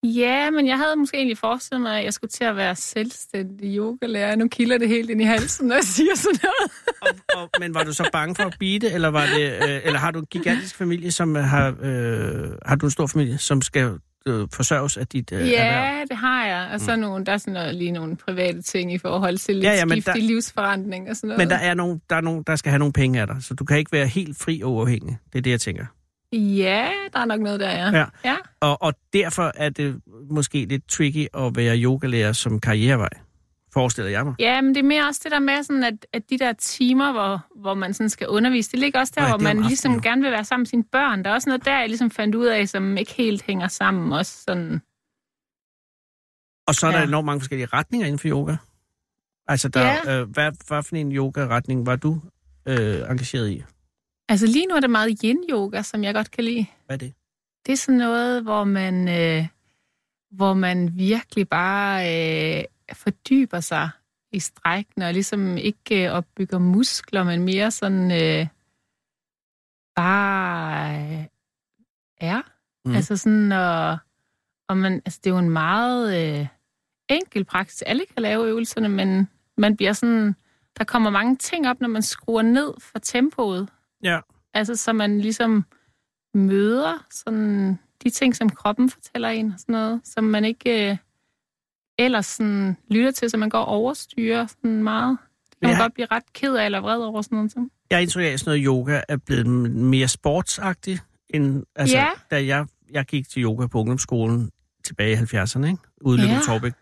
[0.04, 3.78] Ja, men jeg havde måske egentlig forestillet mig, at jeg skulle til at være selvstændig
[3.78, 4.36] yogalærer.
[4.36, 6.72] Nu kilder det helt ind i halsen, når jeg siger sådan noget.
[7.36, 9.82] og, og, men var du så bange for at blive det, eller, var det, øh,
[9.86, 13.62] eller har du en gigantisk familie, som har, øh, har du en stor familie, som
[13.62, 13.92] skal
[14.28, 15.52] øh, forsørges af dit øh, erhverv?
[15.54, 16.70] Ja, det har jeg.
[16.74, 19.66] Og så nogle, der er sådan noget, lige nogle private ting i forhold til lidt
[19.66, 21.38] Ja, ja, ja, ja, skift der- i livsforandring og sådan noget.
[21.38, 23.54] Men der er, nogen, der er nogen, der skal have nogle penge af dig, så
[23.54, 25.18] du kan ikke være helt fri og uafhængig.
[25.34, 25.86] Det er det, jeg tænker.
[26.34, 27.90] Ja, der er nok noget der, ja.
[27.98, 28.06] Ja.
[28.26, 28.36] ja.
[28.60, 33.10] Og, og derfor er det måske lidt tricky at være yogalærer som karrierevej,
[33.74, 34.36] forestiller jeg mig.
[34.40, 37.12] Ja, men det er mere også det der med, sådan at, at de der timer,
[37.12, 39.94] hvor, hvor man sådan skal undervise, det ligger også der, ja, hvor man aftenen, ligesom
[39.94, 40.00] jo.
[40.04, 41.24] gerne vil være sammen med sine børn.
[41.24, 44.14] Der er også noget der, jeg ligesom fandt ud af, som ikke helt hænger sammen.
[44.14, 44.82] Også sådan.
[46.68, 47.08] Og så er der Ja.
[47.08, 48.56] enormt mange forskellige retninger inden for yoga.
[49.48, 50.20] Altså, der, ja.
[50.22, 52.22] øh, hvad, hvad for en yoga-retning var du
[52.66, 53.64] øh, engageret i?
[54.32, 56.66] Altså lige nu er det meget yin-yoga, som jeg godt kan lide.
[56.86, 57.14] Hvad er det?
[57.66, 59.48] Det er sådan noget, hvor man, øh,
[60.32, 61.98] hvor man virkelig bare
[62.60, 62.64] øh,
[62.94, 63.90] fordyber sig
[64.32, 68.48] i strækken, og ligesom ikke øh, opbygger muskler, men mere sådan øh,
[69.96, 71.26] bare øh,
[72.18, 72.42] er.
[72.86, 72.96] Mm.
[72.96, 73.98] Altså sådan, og,
[74.70, 76.48] og man, altså det er jo en meget øh,
[77.10, 77.82] enkel praksis.
[77.82, 80.36] Alle kan lave øvelserne, men man bliver sådan,
[80.78, 83.70] der kommer mange ting op, når man skruer ned for tempoet.
[84.04, 84.20] Ja.
[84.54, 85.66] Altså, så man ligesom
[86.34, 90.98] møder sådan de ting, som kroppen fortæller en, og sådan noget, som man ikke øh,
[92.00, 95.18] ellers sådan, lytter til, så man går og overstyrer sådan meget.
[95.50, 95.82] Det kan man Ja.
[95.84, 97.52] godt blive ret ked af eller vred over sådan noget.
[97.52, 97.72] Som.
[97.90, 102.10] Jeg har indtryk af, at sådan noget yoga er blevet mere sportsagtigt, end altså, Ja.
[102.32, 104.52] da jeg, jeg gik til yoga på ungdomsskolen
[104.84, 105.78] tilbage i 70'erne, ikke?
[106.06, 106.34] Ja.
[106.34, 106.40] ja.
[106.46, 106.74] Torbæk.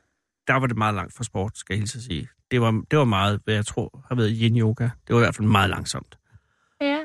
[0.48, 2.28] Der var det meget langt fra sport, skal jeg hilse at sige.
[2.52, 4.84] Det var, det var meget, hvad jeg tror har været yin-yoga.
[4.84, 6.19] Det var i hvert fald meget langsomt.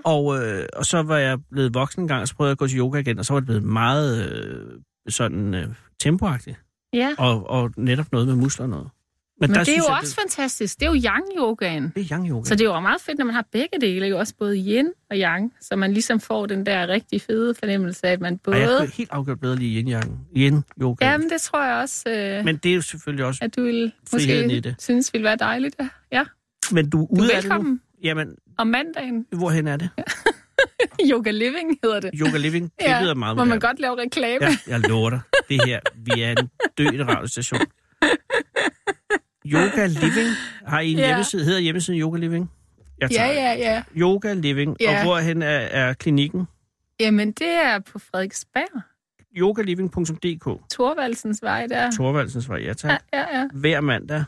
[0.04, 2.58] Og, øh, og så var jeg blevet voksen en gang, og så prøvede jeg at
[2.58, 5.66] gå til yoga igen, og så var det blevet meget øh, sådan øh,
[6.00, 6.56] tempoagtigt.
[6.92, 7.14] ja.
[7.18, 8.88] Og, og netop noget med muskler og noget.
[9.40, 10.80] Men det er jo jeg, også fantastisk.
[10.80, 11.82] Det er jo yang-yogaen.
[11.82, 12.44] Det, det er yang-yoga.
[12.44, 14.88] Så det er jo meget fedt, når man har begge dele, jo også både yin
[15.10, 18.58] og yang, så man ligesom får den der rigtig fede fornemmelse af, at man Og
[18.60, 18.86] jeg både...
[18.86, 20.10] helt afgjort bedre lide yin-yang.
[20.36, 21.04] Yin-yoga.
[21.06, 23.38] Jamen, det tror jeg også, øh, Men det er jo selvfølgelig også...
[23.44, 24.74] at du vil, friheden i måske det.
[24.82, 25.76] synes ville være dejligt.
[26.12, 26.24] Ja.
[26.72, 27.78] Men du er Du ude er af det nu?
[28.04, 29.26] Jamen, Om mandagen.
[29.36, 29.90] hvorhen er det?
[31.10, 32.10] Yoga Living hedder det.
[32.20, 34.44] Yoga Living, det Ja, lyder meget Hvor man godt lave reklame.
[34.44, 35.20] Ja, jeg lover dig.
[35.48, 37.60] Det her, vi er en død radiostation.
[39.46, 40.28] Yoga Living,
[40.66, 41.06] har I en Ja.
[41.06, 41.44] hjemmeside?
[41.44, 42.50] Hedder hjemmesiden Yoga Living?
[43.00, 43.82] Jeg Ja, ja, ja.
[43.96, 44.76] Yoga Living.
[44.80, 44.96] Ja.
[44.98, 46.44] Og hvorhen er, er klinikken?
[47.00, 48.82] Jamen, det er på Frederiksberg.
[49.36, 50.68] yogaliving.dk.
[50.70, 51.90] Torvaldsens vej der.
[51.90, 53.02] Torvaldsens vej, ja tak.
[53.12, 53.48] Ja, ja, ja.
[53.54, 54.24] Hver mandag.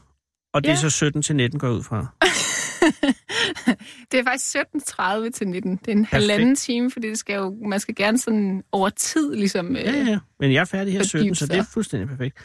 [0.54, 0.80] Og det er Ja.
[0.80, 2.06] så 17 til 19 går ud fra.
[4.12, 5.76] det er faktisk 17.30 til 19.
[5.76, 9.34] Det er en halvanden time, fordi det skal jo, man skal gerne sådan over tid
[9.34, 9.76] ligesom...
[9.76, 10.18] Ja, ja.
[10.40, 12.36] Men jeg er færdig her 17, så det er fuldstændig perfekt.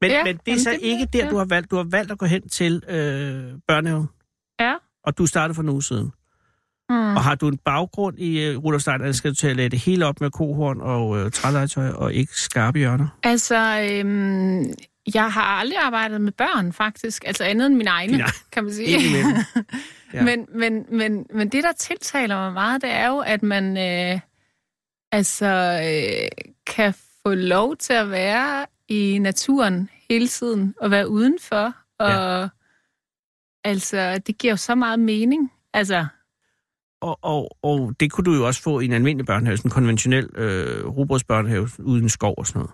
[0.00, 1.30] Men, Ja, men det er så det- ikke der, ja.
[1.30, 1.70] du har valgt.
[1.70, 4.06] Du har valgt at gå hen til øh, børnehaven.
[4.60, 4.74] Ja.
[5.04, 6.10] Og du startede for en uge siden.
[6.90, 7.16] Mm.
[7.16, 9.78] Og har du en baggrund i Rudolf Steiner, eller skal du til at lade det
[9.78, 13.08] hele op med kohorn og øh, trælegetøj og ikke skarpe hjørner?
[13.22, 14.64] Altså, øhm,
[15.14, 17.24] jeg har aldrig arbejdet med børn, faktisk.
[17.26, 18.32] Altså andet end mine egne, egne.
[18.52, 18.98] kan man sige.
[19.00, 19.44] Ja.
[20.14, 20.22] Ja.
[20.24, 24.20] Men, men, men, men det, der tiltaler mig meget, det er jo, at man øh,
[25.12, 25.46] altså
[25.84, 26.28] øh,
[26.74, 31.74] kan få lov til at være i naturen hele tiden og være udenfor.
[31.98, 32.48] Og Ja.
[33.64, 35.52] altså, det giver jo så meget mening.
[35.74, 36.06] Altså,
[37.00, 39.72] Og, og, og det kunne du jo også få i en almindelig børnehave, sådan en
[39.72, 42.72] konventionel øh, robotsbørnehave uden skov og sådan noget.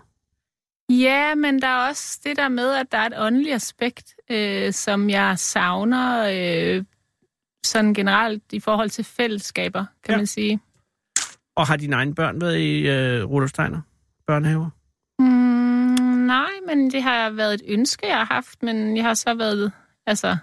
[0.89, 4.73] Ja, men der er også det der med, at der er et åndeligt aspekt, øh,
[4.73, 6.83] som jeg savner øh,
[7.65, 10.17] sådan generelt i forhold til fællesskaber, kan Ja.
[10.17, 10.59] man sige.
[11.55, 13.81] Og har dine egne børn været i øh, Rudolf Steiner
[14.27, 14.69] børnehaver?
[15.19, 19.33] Mm, nej, men det har været et ønske, jeg har haft, men jeg har så
[19.33, 19.71] været,
[20.05, 20.37] altså,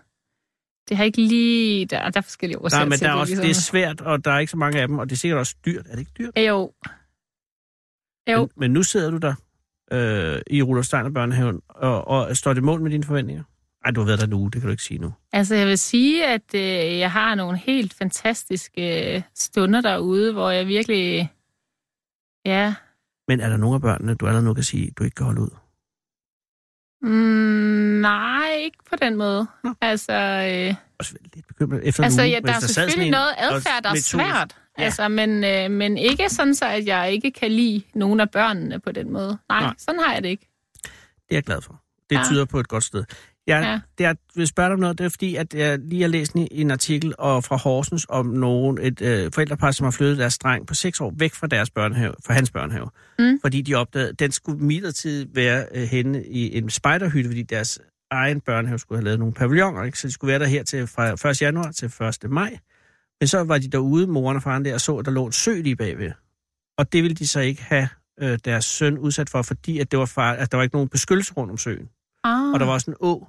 [0.89, 3.39] det har ikke lige, der, der er forskellige årsager Nej, men der er også, det
[3.41, 3.63] er ligesom.
[3.63, 5.87] svært, og der er ikke så mange af dem, og det er sikkert også dyrt.
[5.87, 6.39] Er det ikke dyrt?
[6.39, 6.73] Jo.
[8.31, 9.35] Jo, Men, men nu sidder du der
[9.95, 13.43] øh, i Rudolf Steiner børnehaven, og, og står det mål med dine forventninger?
[13.85, 15.13] Ej, du har været der nu, det kan du ikke sige nu.
[15.33, 20.51] altså jeg vil sige, at øh, jeg har nogle helt fantastiske øh, stunder derude, hvor
[20.51, 21.33] jeg virkelig,
[22.45, 22.75] ja,
[23.29, 25.41] Men er der nogle af børnene, du allerede nu kan sige, du ikke kan holde
[25.41, 25.51] ud?
[27.03, 29.47] Mm, nej, ikke på den måde.
[29.65, 29.75] Nå.
[29.81, 33.83] Altså, øh, Også lidt bekymret efter altså uge, ja, der er selvfølgelig en- noget adfærd,
[33.83, 34.57] der er svært.
[34.79, 34.85] Ja.
[34.85, 38.81] Altså, men, øh, men ikke sådan så, at jeg ikke kan lide nogen af børnene
[38.81, 39.39] på den måde.
[39.49, 39.75] Nej, Nej.
[39.79, 40.49] Sådan har jeg det ikke.
[40.83, 40.91] Det
[41.31, 41.81] er jeg glad for.
[42.11, 42.23] Det Ja.
[42.25, 43.05] tyder på et godt sted.
[43.47, 43.81] Jeg, Ja.
[43.99, 46.33] det er, vil spørge dig om noget, det er fordi, at jeg lige har læst
[46.33, 50.39] en, en artikel og fra Horsens om nogen, et øh, forældrepar, som har flyttet deres
[50.39, 52.87] dreng på 6 år væk fra deres børnehave, fra hans børnehave.
[53.19, 53.41] Mm.
[53.41, 57.79] Fordi de opdagede, at den skulle midlertidigt være øh, henne i en spejderhytte, fordi deres
[58.11, 59.99] egen børnehave skulle have lavet nogle pavilloner, ikke?
[59.99, 61.43] så de skulle være der her til fra 1.
[61.43, 61.87] januar til
[62.25, 62.31] 1.
[62.31, 62.59] maj.
[63.21, 65.33] Men så var de derude, moren og faren der, og så, at der lå en
[65.33, 66.11] sø lige bagved.
[66.79, 67.89] Og det ville de så ikke have
[68.21, 70.89] øh, deres søn udsat for, fordi at det var far, at der var ikke nogen
[70.89, 71.89] beskyttelse rundt om søen.
[72.25, 72.53] Ah.
[72.53, 73.27] Og der var også en å,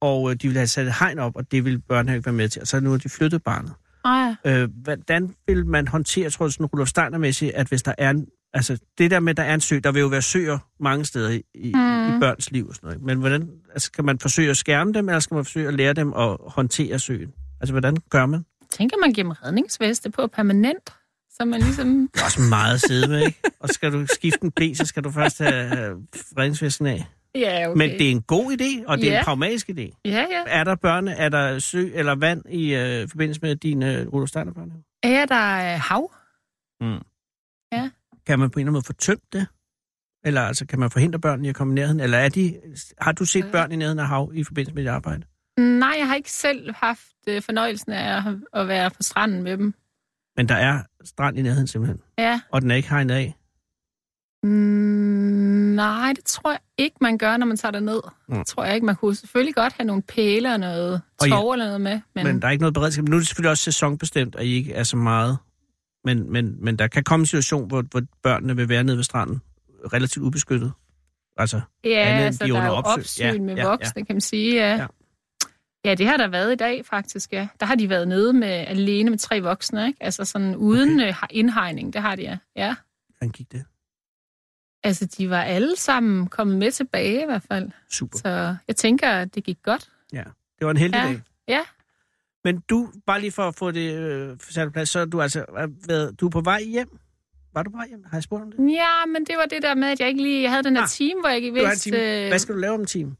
[0.00, 2.32] og øh, de ville have sat et hegn op, og det ville børnene ikke være
[2.32, 2.62] med til.
[2.62, 3.72] Og så nu har de flyttet barnet.
[4.04, 4.62] ah, ja.
[4.62, 8.26] Øh, hvordan vil man håndtere, tror jeg, sådan Rudolf Steiner-mæssigt, at hvis der er en,
[8.54, 11.04] altså det der med, at der er en sø, der vil jo være søer mange
[11.04, 12.16] steder i, Mm.
[12.16, 13.02] i børns liv og sådan noget.
[13.02, 15.92] Men hvordan, altså, skal man forsøge at skærme dem, eller skal man forsøge at lære
[15.92, 17.32] dem at håndtere søen?
[17.60, 18.44] Altså, hvordan gør man?
[18.72, 20.90] Tænker, man giver dem redningsveste på permanent,
[21.30, 22.08] så man ligesom...
[22.14, 23.40] Det er også meget sidde med, ikke?
[23.60, 25.70] Og skal du skifte en blæ, så skal du først have,
[26.38, 27.06] redningsvesten af.
[27.34, 27.78] Ja, okay.
[27.78, 29.24] Men det er en god idé, og det er en Ja.
[29.24, 30.00] pragmatisk idé.
[30.04, 30.42] Ja, ja.
[30.46, 34.28] Er der børne, er der sø eller vand i øh, forbindelse med din øh, Rudolf
[34.28, 34.82] Steiner børnehave?
[35.02, 36.12] Er der øh, hav?
[38.26, 39.46] Kan man på en eller anden måde få tømt det?
[40.24, 42.00] Eller altså, kan man forhindre børnene i at komme i nærheden?
[42.00, 42.60] Eller er de,
[43.00, 43.52] har du set Øh.
[43.52, 45.22] børn i nærheden af hav i forbindelse med dit arbejde?
[45.58, 49.56] Nej, jeg har ikke selv haft øh, fornøjelsen af at, at være på stranden med
[49.56, 49.74] dem.
[50.36, 52.40] Men der er strand i nærheden simpelthen, Ja.
[52.52, 53.34] og den er ikke hegnet af.
[54.44, 54.48] Mm,
[55.74, 58.00] nej, det tror jeg ikke, man gør, når man tager ned.
[58.28, 58.36] Mm.
[58.38, 58.86] Det tror jeg ikke.
[58.86, 61.34] Man kunne selvfølgelig godt have nogle pæle og noget Og ja.
[61.34, 62.00] tov eller noget med.
[62.14, 63.04] Men, Men der er ikke noget beredskab.
[63.08, 65.38] Nu er det selvfølgelig også sæsonbestemt, at I ikke er så meget.
[66.04, 69.04] Men, men, men der kan komme en situation, hvor, hvor børnene vil være nede ved
[69.04, 69.42] stranden
[69.92, 70.72] relativt ubeskyttet.
[71.36, 73.22] Altså, Ja, Andet end altså de er der er jo opsyn.
[73.24, 74.54] Ja, med ja, voksne, kan man sige.
[74.54, 74.76] Ja.
[74.76, 74.86] Ja.
[75.84, 75.94] Ja.
[75.94, 77.48] det har der været i dag faktisk, ja.
[77.60, 80.02] Der har de været nede med alene med tre voksne, ikke?
[80.02, 81.12] Altså sådan uden okay.
[81.30, 82.38] indhegning, det har de, ja.
[82.56, 82.74] ja.
[83.08, 83.64] hvordan gik det?
[84.84, 87.70] Altså, de var alle sammen kommet med tilbage i hvert fald.
[87.90, 88.18] Super.
[88.18, 89.90] Så jeg tænker, at det gik godt.
[90.12, 90.24] Ja,
[90.58, 91.06] det var en heldig Ja.
[91.08, 91.20] dag.
[91.48, 91.60] Ja.
[92.44, 95.44] Men du, bare lige for at få det øh, sat plads, så er du altså
[95.58, 96.98] øh, været, du er på vej hjem?
[97.54, 98.04] Var du på vej hjem?
[98.10, 98.72] Har jeg spurgt om det?
[98.72, 100.82] Ja, men det var det der med, at jeg ikke lige jeg havde den der
[100.82, 101.90] Ah, time, hvor jeg ikke Du har en vidste...
[101.90, 102.22] time.
[102.24, 103.16] øh, Hvad skal du lave om en time?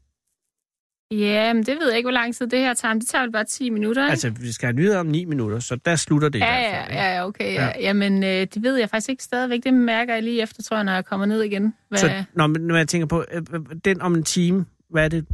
[1.11, 2.93] Ja, men det ved jeg ikke, hvor lang tid det her tager.
[2.93, 4.11] Det tager vel bare 10 minutter, ikke?
[4.11, 6.61] Altså, vi skal have nyheder om 9 minutter, så der slutter det i ja, hvert
[6.63, 6.91] ja, fald.
[6.93, 7.53] ja, ja, okay.
[7.53, 7.65] Ja.
[7.65, 7.71] Ja.
[7.81, 9.63] Jamen, øh, det ved jeg faktisk ikke stadigvæk.
[9.63, 11.73] Det mærker jeg lige efter, tror jeg, når jeg kommer ned igen.
[11.89, 11.97] Hvad...
[11.99, 15.25] Så, når, når jeg tænker på, øh, øh, den om en time, hvad er det?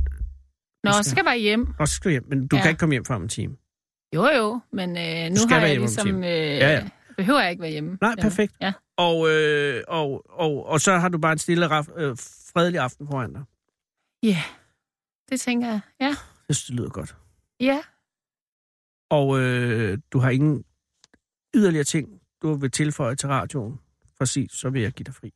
[0.84, 1.68] Nå, skal- så skal jeg bare hjem.
[1.80, 2.62] Og så skal du hjem, men du Ja.
[2.62, 3.54] kan ikke komme hjem før om en time.
[4.16, 6.24] Jo, jo, men øh, nu skal har jeg ligesom...
[6.24, 6.84] Øh, Ja, ja.
[7.18, 7.98] Behøver jeg ikke være hjemme.
[8.02, 8.54] Nej, perfekt.
[8.62, 8.74] Ja.
[8.98, 11.66] Og, øh, og, og, og så har du bare en stille,
[11.98, 12.16] øh,
[12.54, 13.42] fredelig aften foran dig.
[14.24, 14.38] ja,
[15.30, 15.80] det tænker jeg.
[16.00, 16.16] Ja,
[16.48, 17.16] Jeg synes, det lyder godt.
[17.60, 17.82] ja.
[19.12, 20.66] Og øh, du har ingen
[21.56, 23.80] yderligere ting, du vil tilføje til radioen.
[24.18, 25.34] Præcis, så vil jeg give dig fri.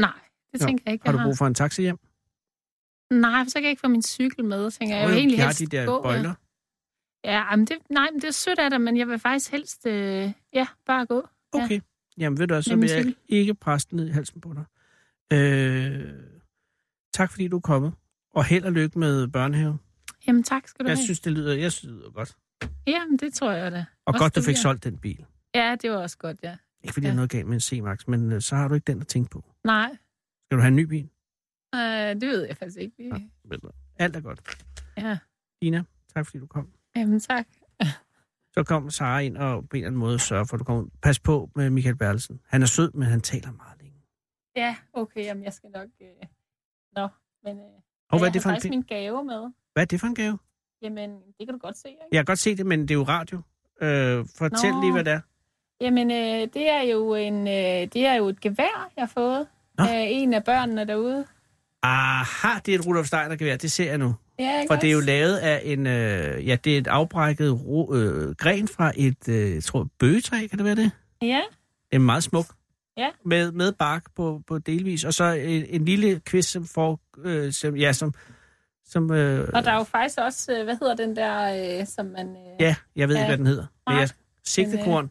[0.00, 0.18] Nej,
[0.52, 1.98] det tænker jeg ikke, Har jeg du brug for en taxi hjem?
[3.12, 5.02] Nej, for så kan jeg ikke få min cykel med, tænker jeg.
[5.02, 6.02] Jeg vil egentlig har helst de der gå.
[6.02, 6.34] bøjler.
[7.24, 9.86] Ja, jamen det, nej, men det er sødt af dig, men jeg vil faktisk helst,
[9.86, 11.28] øh, ja, bare gå.
[11.54, 11.64] Ja.
[11.64, 11.80] Okay.
[12.18, 14.64] Jamen ved du så Med vil jeg ikke presse ned i halsen på dig.
[15.38, 16.12] Øh,
[17.12, 17.92] tak fordi du er kommet.
[18.38, 19.78] Og held og lykke med børnehave.
[20.26, 21.04] Jamen tak skal du Jeg have.
[21.04, 22.36] synes, det lyder, jeg synes, det lyder godt.
[22.86, 23.78] Jamen det tror jeg da.
[23.78, 24.60] Og Også godt, du fik her.
[24.62, 25.24] solgt den bil.
[25.54, 26.56] Ja, det var også godt, ja.
[26.84, 27.08] Ikke fordi Ja.
[27.08, 29.06] der er noget galt med en C-Max, men øh, så har du ikke den at
[29.06, 29.44] tænke på.
[29.64, 29.90] Nej,
[30.44, 31.08] Skal du have en ny bil?
[31.74, 32.94] øh, det ved jeg faktisk ikke.
[32.98, 33.20] Ja.
[33.44, 33.70] Ved du.
[33.96, 34.64] Alt er godt.
[34.96, 35.18] Ja,
[35.62, 35.84] Dina,
[36.14, 36.72] tak fordi du kom.
[36.96, 37.46] jamen tak.
[38.54, 40.86] Så kom Sara ind og på en eller anden måde sørge for, at du kommer.
[41.02, 42.40] Pas på med Michael Bertelsen.
[42.46, 44.02] Han er sød, men han taler meget længe.
[44.56, 45.88] Ja, okay, jamen jeg skal nok...
[46.00, 46.08] Øh...
[46.96, 47.08] Nå,
[47.44, 47.58] men...
[47.58, 47.64] Øh,
[48.10, 49.50] Og hvad er det for en min gave med.
[49.72, 50.38] Hvad er det for en gave?
[50.82, 52.00] Jamen, det kan du godt se, ikke?
[52.12, 53.36] Jeg kan godt se det, men det er jo radio.
[53.82, 54.80] Øh, fortæl Nå.
[54.80, 55.20] lige, hvad det er.
[55.80, 57.52] Jamen, øh, det er jo en, øh,
[57.92, 59.46] det er jo et gevær, jeg har fået
[59.78, 59.84] Nå.
[59.84, 61.24] af en af børnene derude.
[61.82, 64.14] Aha, det er et Rudolf Steiner gevær, det ser jeg nu.
[64.38, 67.94] Ja, For det er jo lavet af en, øh, ja, det er et afbrækket ro,
[67.94, 70.90] øh, gren fra et, øh, jeg tror, bøgetræ, kan det være det?
[71.22, 71.40] Ja,
[71.90, 72.46] Det er meget smuk.
[72.98, 73.08] Ja.
[73.24, 77.52] Med, med bark på, på delvis, og så en, en lille kvist, som får, øh,
[77.52, 78.14] som, ja, som,
[78.84, 82.06] som øh, og der er jo faktisk også, øh, hvad hedder den der, øh, som
[82.06, 82.28] man...
[82.28, 82.60] Øh...
[82.60, 83.66] ja, jeg ved ikke, hvad den hedder.
[83.86, 84.00] Men Nej.
[84.00, 84.08] jeg,
[84.44, 85.10] sigtekorn.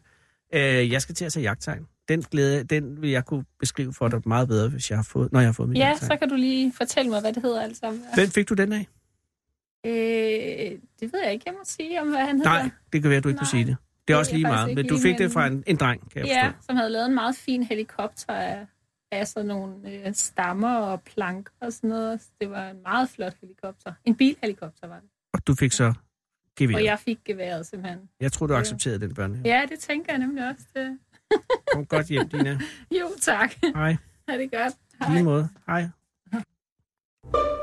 [0.54, 1.86] Øh, jeg skal til at tage jagttegn.
[2.08, 5.32] Den glæde, den vil jeg kunne beskrive for dig meget bedre, hvis jeg har fået,
[5.32, 6.10] når jeg har fået mit Ja, jagttegn.
[6.10, 8.02] så kan du lige fortælle mig, hvad det hedder alt sammen.
[8.14, 8.88] Hvem fik du den af?
[9.86, 9.92] Øh,
[11.00, 12.50] det ved jeg ikke, jeg må sige, om hvad han hedder.
[12.50, 13.40] Nej, det kan være, du ikke Nej.
[13.40, 13.76] kunne sige det.
[14.08, 16.26] Det er også lige meget, men du fik det fra en, en dreng, kan jeg
[16.26, 16.62] Ja, forstå.
[16.66, 18.66] som havde lavet en meget fin helikopter af,
[19.12, 22.20] af sådan nogle øh, stammer og planker og sådan noget.
[22.40, 23.92] Det var en meget flot helikopter.
[24.04, 25.08] En bilhelikopter var det.
[25.34, 25.92] Og du fik så
[26.58, 26.74] gevær.
[26.74, 28.00] Og Jeg, fik geværet simpelthen.
[28.20, 29.46] jeg tror, du accepterede den børnehave.
[29.48, 30.64] Ja, det tænker jeg nemlig også.
[30.74, 30.98] Det.
[31.72, 32.58] Kom godt hjem, Dina.
[33.00, 33.54] Jo, tak.
[33.74, 33.96] Hej.
[34.28, 34.74] Ha' det godt.
[35.00, 35.12] Hej.
[35.14, 35.48] lige måde.
[35.66, 35.88] Hej.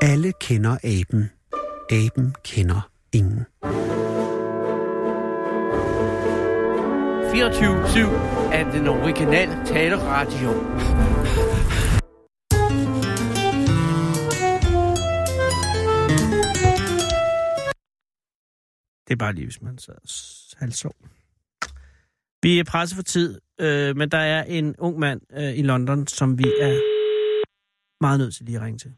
[0.02, 1.30] Alle kender aben.
[1.90, 3.46] Aben kender ingen.
[7.36, 7.38] 24-7
[8.52, 10.50] er den originale taleradio.
[19.06, 19.94] Det er bare lige, hvis man sad
[20.58, 20.94] halvsov.
[22.42, 26.06] Vi er presset for tid, øh, men der er en ung mand øh, i London,
[26.06, 26.74] som vi er
[28.00, 28.90] meget nødt til lige at ringe til.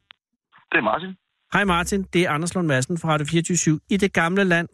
[0.73, 1.17] Det er Martin.
[1.53, 4.69] Hej Martin, det er Anders Lund Madsen fra Radio 24 i det gamle land.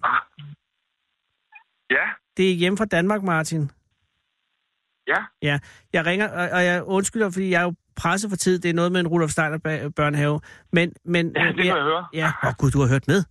[1.90, 2.06] Ja,
[2.36, 3.70] Det er hjemme fra Danmark, Martin.
[5.08, 5.16] ja.
[5.42, 5.58] Ja,
[5.92, 8.58] jeg ringer, og, og jeg undskylder, fordi jeg er jo presset for tid.
[8.58, 9.58] Det er noget med en Rudolf Steiner
[9.96, 10.40] børnehave.
[10.72, 12.06] Men, men, Ja, øh, det kan jeg høre.
[12.14, 13.22] Ja, åh oh, gud, du har hørt med.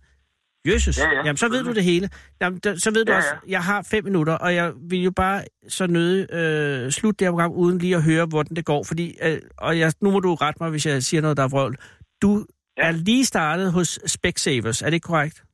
[0.66, 0.98] Jesus.
[0.98, 2.10] Ja, ja, Jamen, så ved du det hele.
[2.40, 3.50] Jamen, da, så ved du Ja, også, ja.
[3.52, 7.32] jeg har fem minutter, og jeg vil jo bare så nøde øh, slutte det her
[7.32, 8.82] program, uden lige at høre, hvordan det går.
[8.84, 11.48] Fordi, øh, og jeg, nu må du rette mig, hvis jeg siger noget, der er
[11.48, 11.76] vrøvl.
[12.22, 12.46] Du
[12.78, 12.82] Ja.
[12.88, 15.44] er lige startet hos Specsavers, er det korrekt?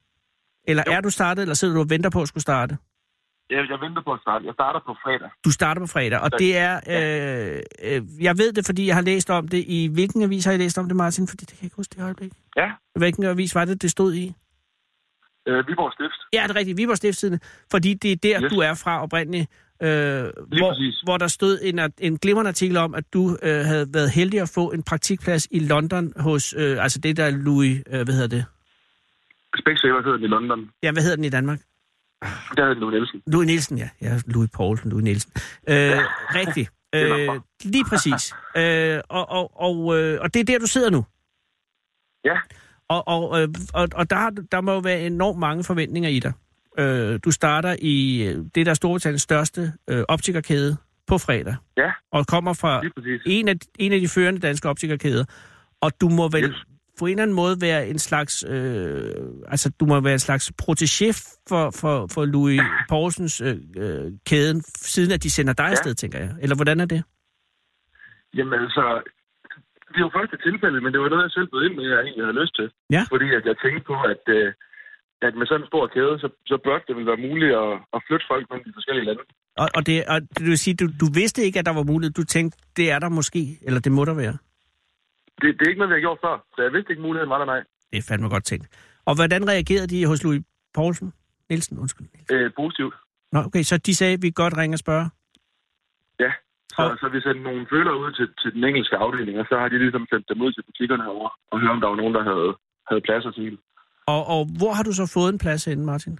[0.68, 0.92] Eller Jo.
[0.92, 2.76] er du startet, eller sidder du og venter på at skulle starte?
[3.50, 4.46] Jeg, jeg venter på at starte.
[4.46, 5.30] Jeg starter på fredag.
[5.44, 6.74] Du starter på fredag, og det er...
[6.94, 9.64] Øh, øh, jeg ved det, fordi jeg har læst om det.
[9.68, 11.28] I hvilken avis har I læst om det, Martin?
[11.28, 12.32] Fordi det kan jeg ikke huske det øjeblik.
[12.56, 14.34] Ja, Hvilken avis var det, det stod i?
[15.48, 16.20] øh, Viborg Stift.
[16.32, 16.76] Ja, det er rigtigt.
[16.78, 17.38] Viborg Stiftstidende.
[17.70, 18.52] Fordi det er der, Yes.
[18.52, 19.50] du er fra oprindeligt.
[19.82, 21.00] Øh, hvor, præcis.
[21.04, 24.52] hvor der stod en, en glimrende artikel om, at du øh, havde været heldig at
[24.54, 28.28] få en praktikplads i London hos, øh, altså det der er Louis, øh, hvad hedder
[28.28, 28.44] det?
[29.62, 30.70] Specsavers hedder den i London.
[30.82, 31.60] Ja, hvad hedder den i Danmark?
[32.56, 33.22] Der hedder Louis Nielsen.
[33.26, 33.88] Louis Nielsen, ja.
[34.02, 35.32] Ja, Louis Poulsen, Louis Nielsen.
[35.68, 35.98] Øh,
[36.34, 36.70] rigtigt.
[36.92, 38.34] Er nok Øh, lige præcis.
[38.56, 41.04] øh, og, og, og, øh, og det er der, du sidder nu.
[42.24, 42.36] Ja.
[42.88, 46.32] Og, og, øh, og, og der, der må jo være enormt mange forventninger i dig.
[46.78, 51.56] Øh, du starter i øh, det, der er Storbritanniens største øh, optikerkæde på fredag.
[51.76, 51.90] Ja.
[52.12, 52.82] Og kommer fra
[53.26, 55.24] en af, en af de førende danske optikerkæder.
[55.80, 56.66] Og du må vel Yes.
[57.00, 59.14] På en eller anden måde være en slags, øh,
[59.54, 61.08] altså du må være en slags protégé
[61.50, 64.58] for, for, for Louis Poulsens øh, øh, kæden,
[64.94, 65.70] siden at de sender dig Ja.
[65.70, 66.30] afsted, tænker jeg.
[66.42, 67.00] Eller hvordan er det?
[68.36, 68.84] Jamen altså,
[69.94, 72.24] det jo første tilfælde, men det var noget, jeg selv bød ind med, jeg egentlig
[72.26, 72.68] havde lyst til.
[72.96, 73.02] Ja.
[73.12, 74.48] Fordi at jeg tænkte på, at, øh,
[75.26, 78.00] at med sådan en stor kæde, så, så bør det vil være muligt at, at
[78.06, 79.22] flytte folk mellem de forskellige lande.
[79.62, 82.12] Og, og, det, og det vil sige, du, du vidste ikke, at der var mulighed.
[82.20, 84.36] Du tænkte, det er der måske, eller det må der være.
[85.40, 87.38] Det, det er ikke noget, vi har gjort før, så jeg vidste ikke, muligheden var
[87.38, 87.62] der, nej.
[87.90, 88.66] Det er fandme godt tænkt.
[89.04, 90.42] Og hvordan reagerede de hos Louis
[90.74, 91.12] Poulsen?
[91.50, 92.06] Nielsen, undskyld.
[92.32, 92.94] Øh, positivt.
[93.32, 95.06] Nå, okay, så de sagde, at vi godt ringe og spørge.
[96.20, 96.32] Ja.
[96.76, 99.54] Så, Og- så vi sendte nogle føler ud til, til den engelske afdeling, og så
[99.58, 102.14] har de ligesom sendt dem ud til butikkerne herovre, og høre, om der var nogen,
[102.14, 102.50] der havde,
[102.88, 103.58] havde pladser til.
[104.06, 106.18] Og, og hvor har du så fået en plads henne, Martin?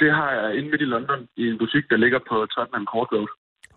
[0.00, 3.08] Det har jeg inde midt i London, i en butik, der ligger på Tottenham Court
[3.12, 3.28] Road.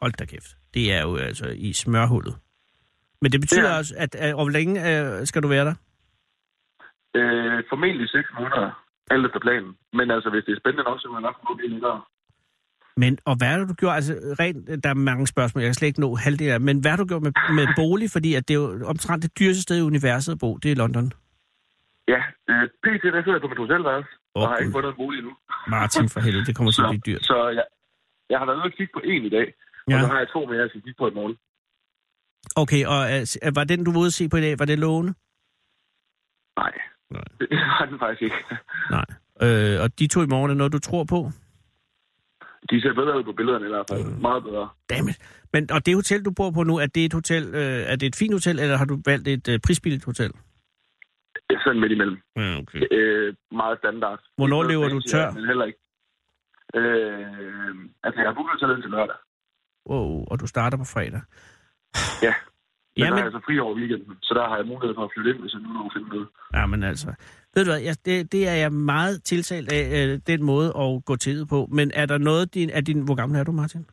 [0.01, 0.49] Hold da kæft.
[0.73, 2.35] Det er jo altså i smørhullet.
[3.21, 3.77] Men det betyder Ja.
[3.77, 5.75] også, at, at hvor længe øh, skal du være der?
[7.19, 9.71] Øh, formentlig 6 måneder, alt efter planen.
[9.93, 12.01] Men altså, hvis det er spændende nok, så må jeg nok blive længere.
[13.03, 13.95] Men, og hvad har du gjort?
[13.95, 16.91] Altså, rent, der er mange spørgsmål, jeg kan slet ikke nå halvdelen af, men hvad
[16.91, 18.07] har du gjort med, med bolig?
[18.11, 20.75] Fordi at det er jo omtrent det dyreste sted i universet at bo, det er
[20.75, 21.07] London.
[22.13, 23.03] Ja, øh, pt.
[23.15, 25.33] der sidder jeg på mit hotelværelse, Åh, og har ikke fundet en bolig endnu.
[25.67, 27.23] Martin, for helvede, det kommer til at blive dyrt.
[27.31, 27.65] Så jeg,
[28.31, 29.47] jeg har været ude og kigge på en i dag.
[29.89, 29.95] Ja.
[29.95, 31.35] og så har jeg to mere, jeg skal kigge på i morgen.
[32.55, 34.79] Okay, og altså, var den, du var ude at se på i dag, var det
[34.79, 35.13] lovende?
[36.57, 36.73] Nej,
[37.11, 37.23] Nej.
[37.51, 38.35] det har den faktisk ikke.
[38.91, 39.05] Nej.
[39.41, 41.31] Øh, og de to i morgen er noget, du tror på?
[42.69, 44.03] De ser bedre ud på billederne i hvert fald.
[44.03, 44.21] Mm.
[44.21, 44.69] Meget bedre.
[44.89, 45.17] Dammit.
[45.53, 48.07] Men, og det hotel, du bor på nu, er det et hotel, øh, er det
[48.07, 50.31] et fint hotel, eller har du valgt et øh, prisbilligt hotel?
[51.63, 52.17] Sådan midt imellem.
[52.35, 52.81] Ja, okay.
[52.91, 54.19] Øh, meget standard.
[54.37, 55.31] Hvornår noget løber du fancy, tør?
[55.31, 55.79] Men heller ikke.
[56.75, 59.15] Øh, altså, jeg har booket hotellet til lørdag.
[59.89, 61.21] Wow, og du starter på fredag.
[62.21, 62.33] Ja.
[62.97, 65.11] Men Jamen- der er altså fri over weekenden, så der har jeg mulighed for at
[65.15, 66.27] flytte ind, hvis jeg nu når finde noget.
[66.53, 67.13] Ja, men altså...
[67.55, 71.05] Ved du hvad, jeg, det, det er jeg meget tiltalt af, øh, den måde at
[71.05, 71.67] gå til på.
[71.71, 73.85] Men er der noget, din, er din, hvor gammel er du, Martin?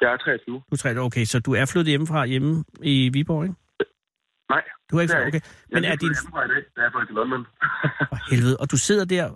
[0.00, 0.54] Jeg er 23.
[0.54, 3.54] Du er 30, okay, så du er flyttet hjemmefra hjemme i Viborg, ikke?
[4.50, 5.40] Nej, Du er ikke fra, jeg okay.
[5.40, 5.42] Jeg
[5.72, 6.08] Men er er din...
[6.08, 7.46] flyttet hjemmefra i dag, da jeg er til London.
[8.10, 9.26] For helvede, og du sidder der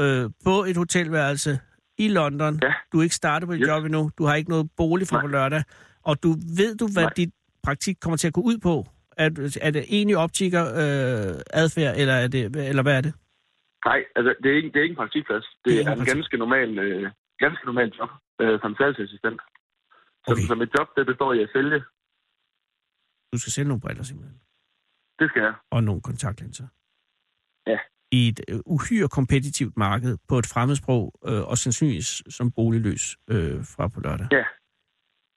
[0.00, 1.58] øh, på et hotelværelse
[1.98, 2.58] i London.
[2.62, 2.72] Ja.
[2.92, 3.68] Du er ikke startet på dit Yes.
[3.68, 4.10] job endnu.
[4.18, 5.20] Du har ikke noget bolig Nej.
[5.20, 5.62] på lørdag.
[6.08, 6.28] Og du
[6.60, 7.12] ved du, hvad Nej.
[7.16, 7.32] dit
[7.62, 8.74] praktik kommer til at gå ud på?
[9.16, 9.28] Er,
[9.62, 13.14] er det egentlig optiker øh, adfærd, eller, er det, eller hvad er det?
[13.84, 15.44] Nej, altså, det er ikke, det er ikke en praktikplads.
[15.44, 17.10] Det, Det er er en praktik- ganske normal, øh,
[17.44, 18.10] ganske normal job
[18.42, 19.40] øh, som salgsassistent.
[20.26, 20.42] Så, Okay.
[20.48, 21.78] så mit job, det består i at sælge.
[23.32, 24.38] Du skal sælge nogle briller simpelthen.
[25.18, 25.54] Det skal jeg.
[25.70, 26.66] Og nogle kontaktlinser.
[27.66, 27.78] Ja.
[28.18, 33.58] I et øh, uhyre kompetitivt marked på et fremmedsprog, øh, og sandsynligvis som boligløs øh,
[33.74, 34.26] fra på lørdag.
[34.38, 34.44] Ja.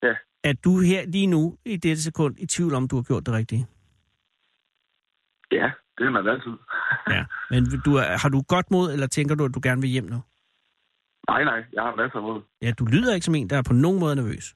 [0.08, 0.16] Ja.
[0.50, 3.34] Er du her lige nu, i dette sekund, i tvivl om, du har gjort det
[3.34, 3.66] rigtige?
[5.52, 6.56] Ja, det er man altid.
[7.16, 7.26] Ja.
[7.50, 7.92] Men du
[8.22, 10.20] har du godt mod, eller tænker du, at du gerne vil hjem nu?
[11.28, 12.42] nej, nej, jeg har masser af mod.
[12.62, 14.56] Ja, du lyder ikke som en, der er på nogen måde nervøs.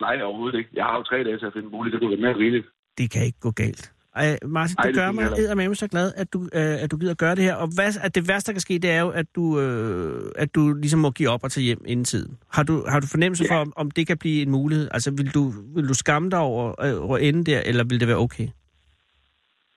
[0.00, 0.70] Nej, overhovedet ikke.
[0.72, 2.66] Jeg har jo tre dage til at finde bolig, det kunne være mere rigeligt.
[2.98, 3.93] Det kan ikke gå galt.
[4.14, 6.90] Ej, Martin, Ej, det det gør mig jeg eddermame så glad, at du, øh, at
[6.90, 7.54] du gider gøre det her.
[7.54, 10.54] Og hvad, at det værste, der kan ske, det er jo, at du, øh, at
[10.54, 12.38] du ligesom må give op og tage hjem inden tiden.
[12.52, 13.54] Har du, har du fornemmelse Ja.
[13.54, 14.88] for, om, om det kan blive en mulighed?
[14.90, 18.08] Altså, vil du, vil du skamme dig over, øh, over ende der, eller vil det
[18.08, 18.48] være okay?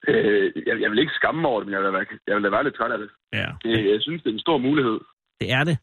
[0.07, 2.43] Øh, jeg, jeg vil ikke skamme mig over det, men jeg vil, være, jeg vil
[2.43, 3.09] da være lidt træt af det.
[3.33, 3.47] Ja.
[3.63, 3.91] det.
[3.93, 4.99] Jeg synes, det er en stor mulighed.
[5.41, 5.77] Det er det.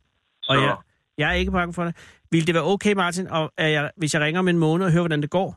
[0.49, 0.77] Og Så, jeg,
[1.19, 1.95] jeg er ikke bange for det.
[2.31, 4.93] Vil det være okay, Martin, og er jeg, hvis jeg ringer om en måned og
[4.93, 5.57] hører, hvordan det går?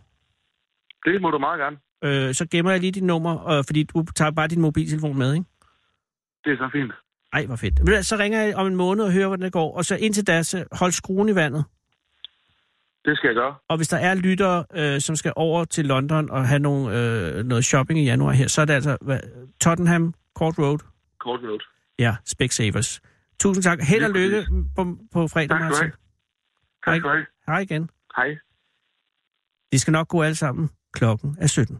[1.05, 1.77] det må du meget gerne.
[2.03, 5.33] Øh, så gemmer jeg lige dit nummer, øh, fordi du tager bare din mobiltelefon med,
[5.33, 5.45] ikke?
[6.43, 6.91] Det er så fint.
[7.33, 7.79] Ej, hvor fedt.
[7.79, 9.77] Hvad, Så ringer jeg om en måned og hører, hvordan det går.
[9.77, 11.65] Og så indtil da, så hold skruen i vandet.
[13.05, 13.55] Det skal jeg gøre.
[13.69, 17.45] Og hvis der er lyttere, øh, som skal over til London og have nogle, øh,
[17.45, 19.19] noget shopping i januar her, så er det altså hvad,
[19.61, 20.79] Tottenham Court Road.
[21.19, 21.59] Court Road.
[21.99, 23.01] Ja, Specsavers.
[23.39, 23.79] Tusind tak.
[23.81, 24.45] Held og lykke
[24.75, 25.91] på, på fredag, Tak Martin.
[26.85, 27.25] Tak have.
[27.47, 27.89] Hej igen.
[28.15, 28.37] Hej.
[29.71, 30.69] Det skal nok gå alle sammen.
[30.93, 31.77] Klokken er 17.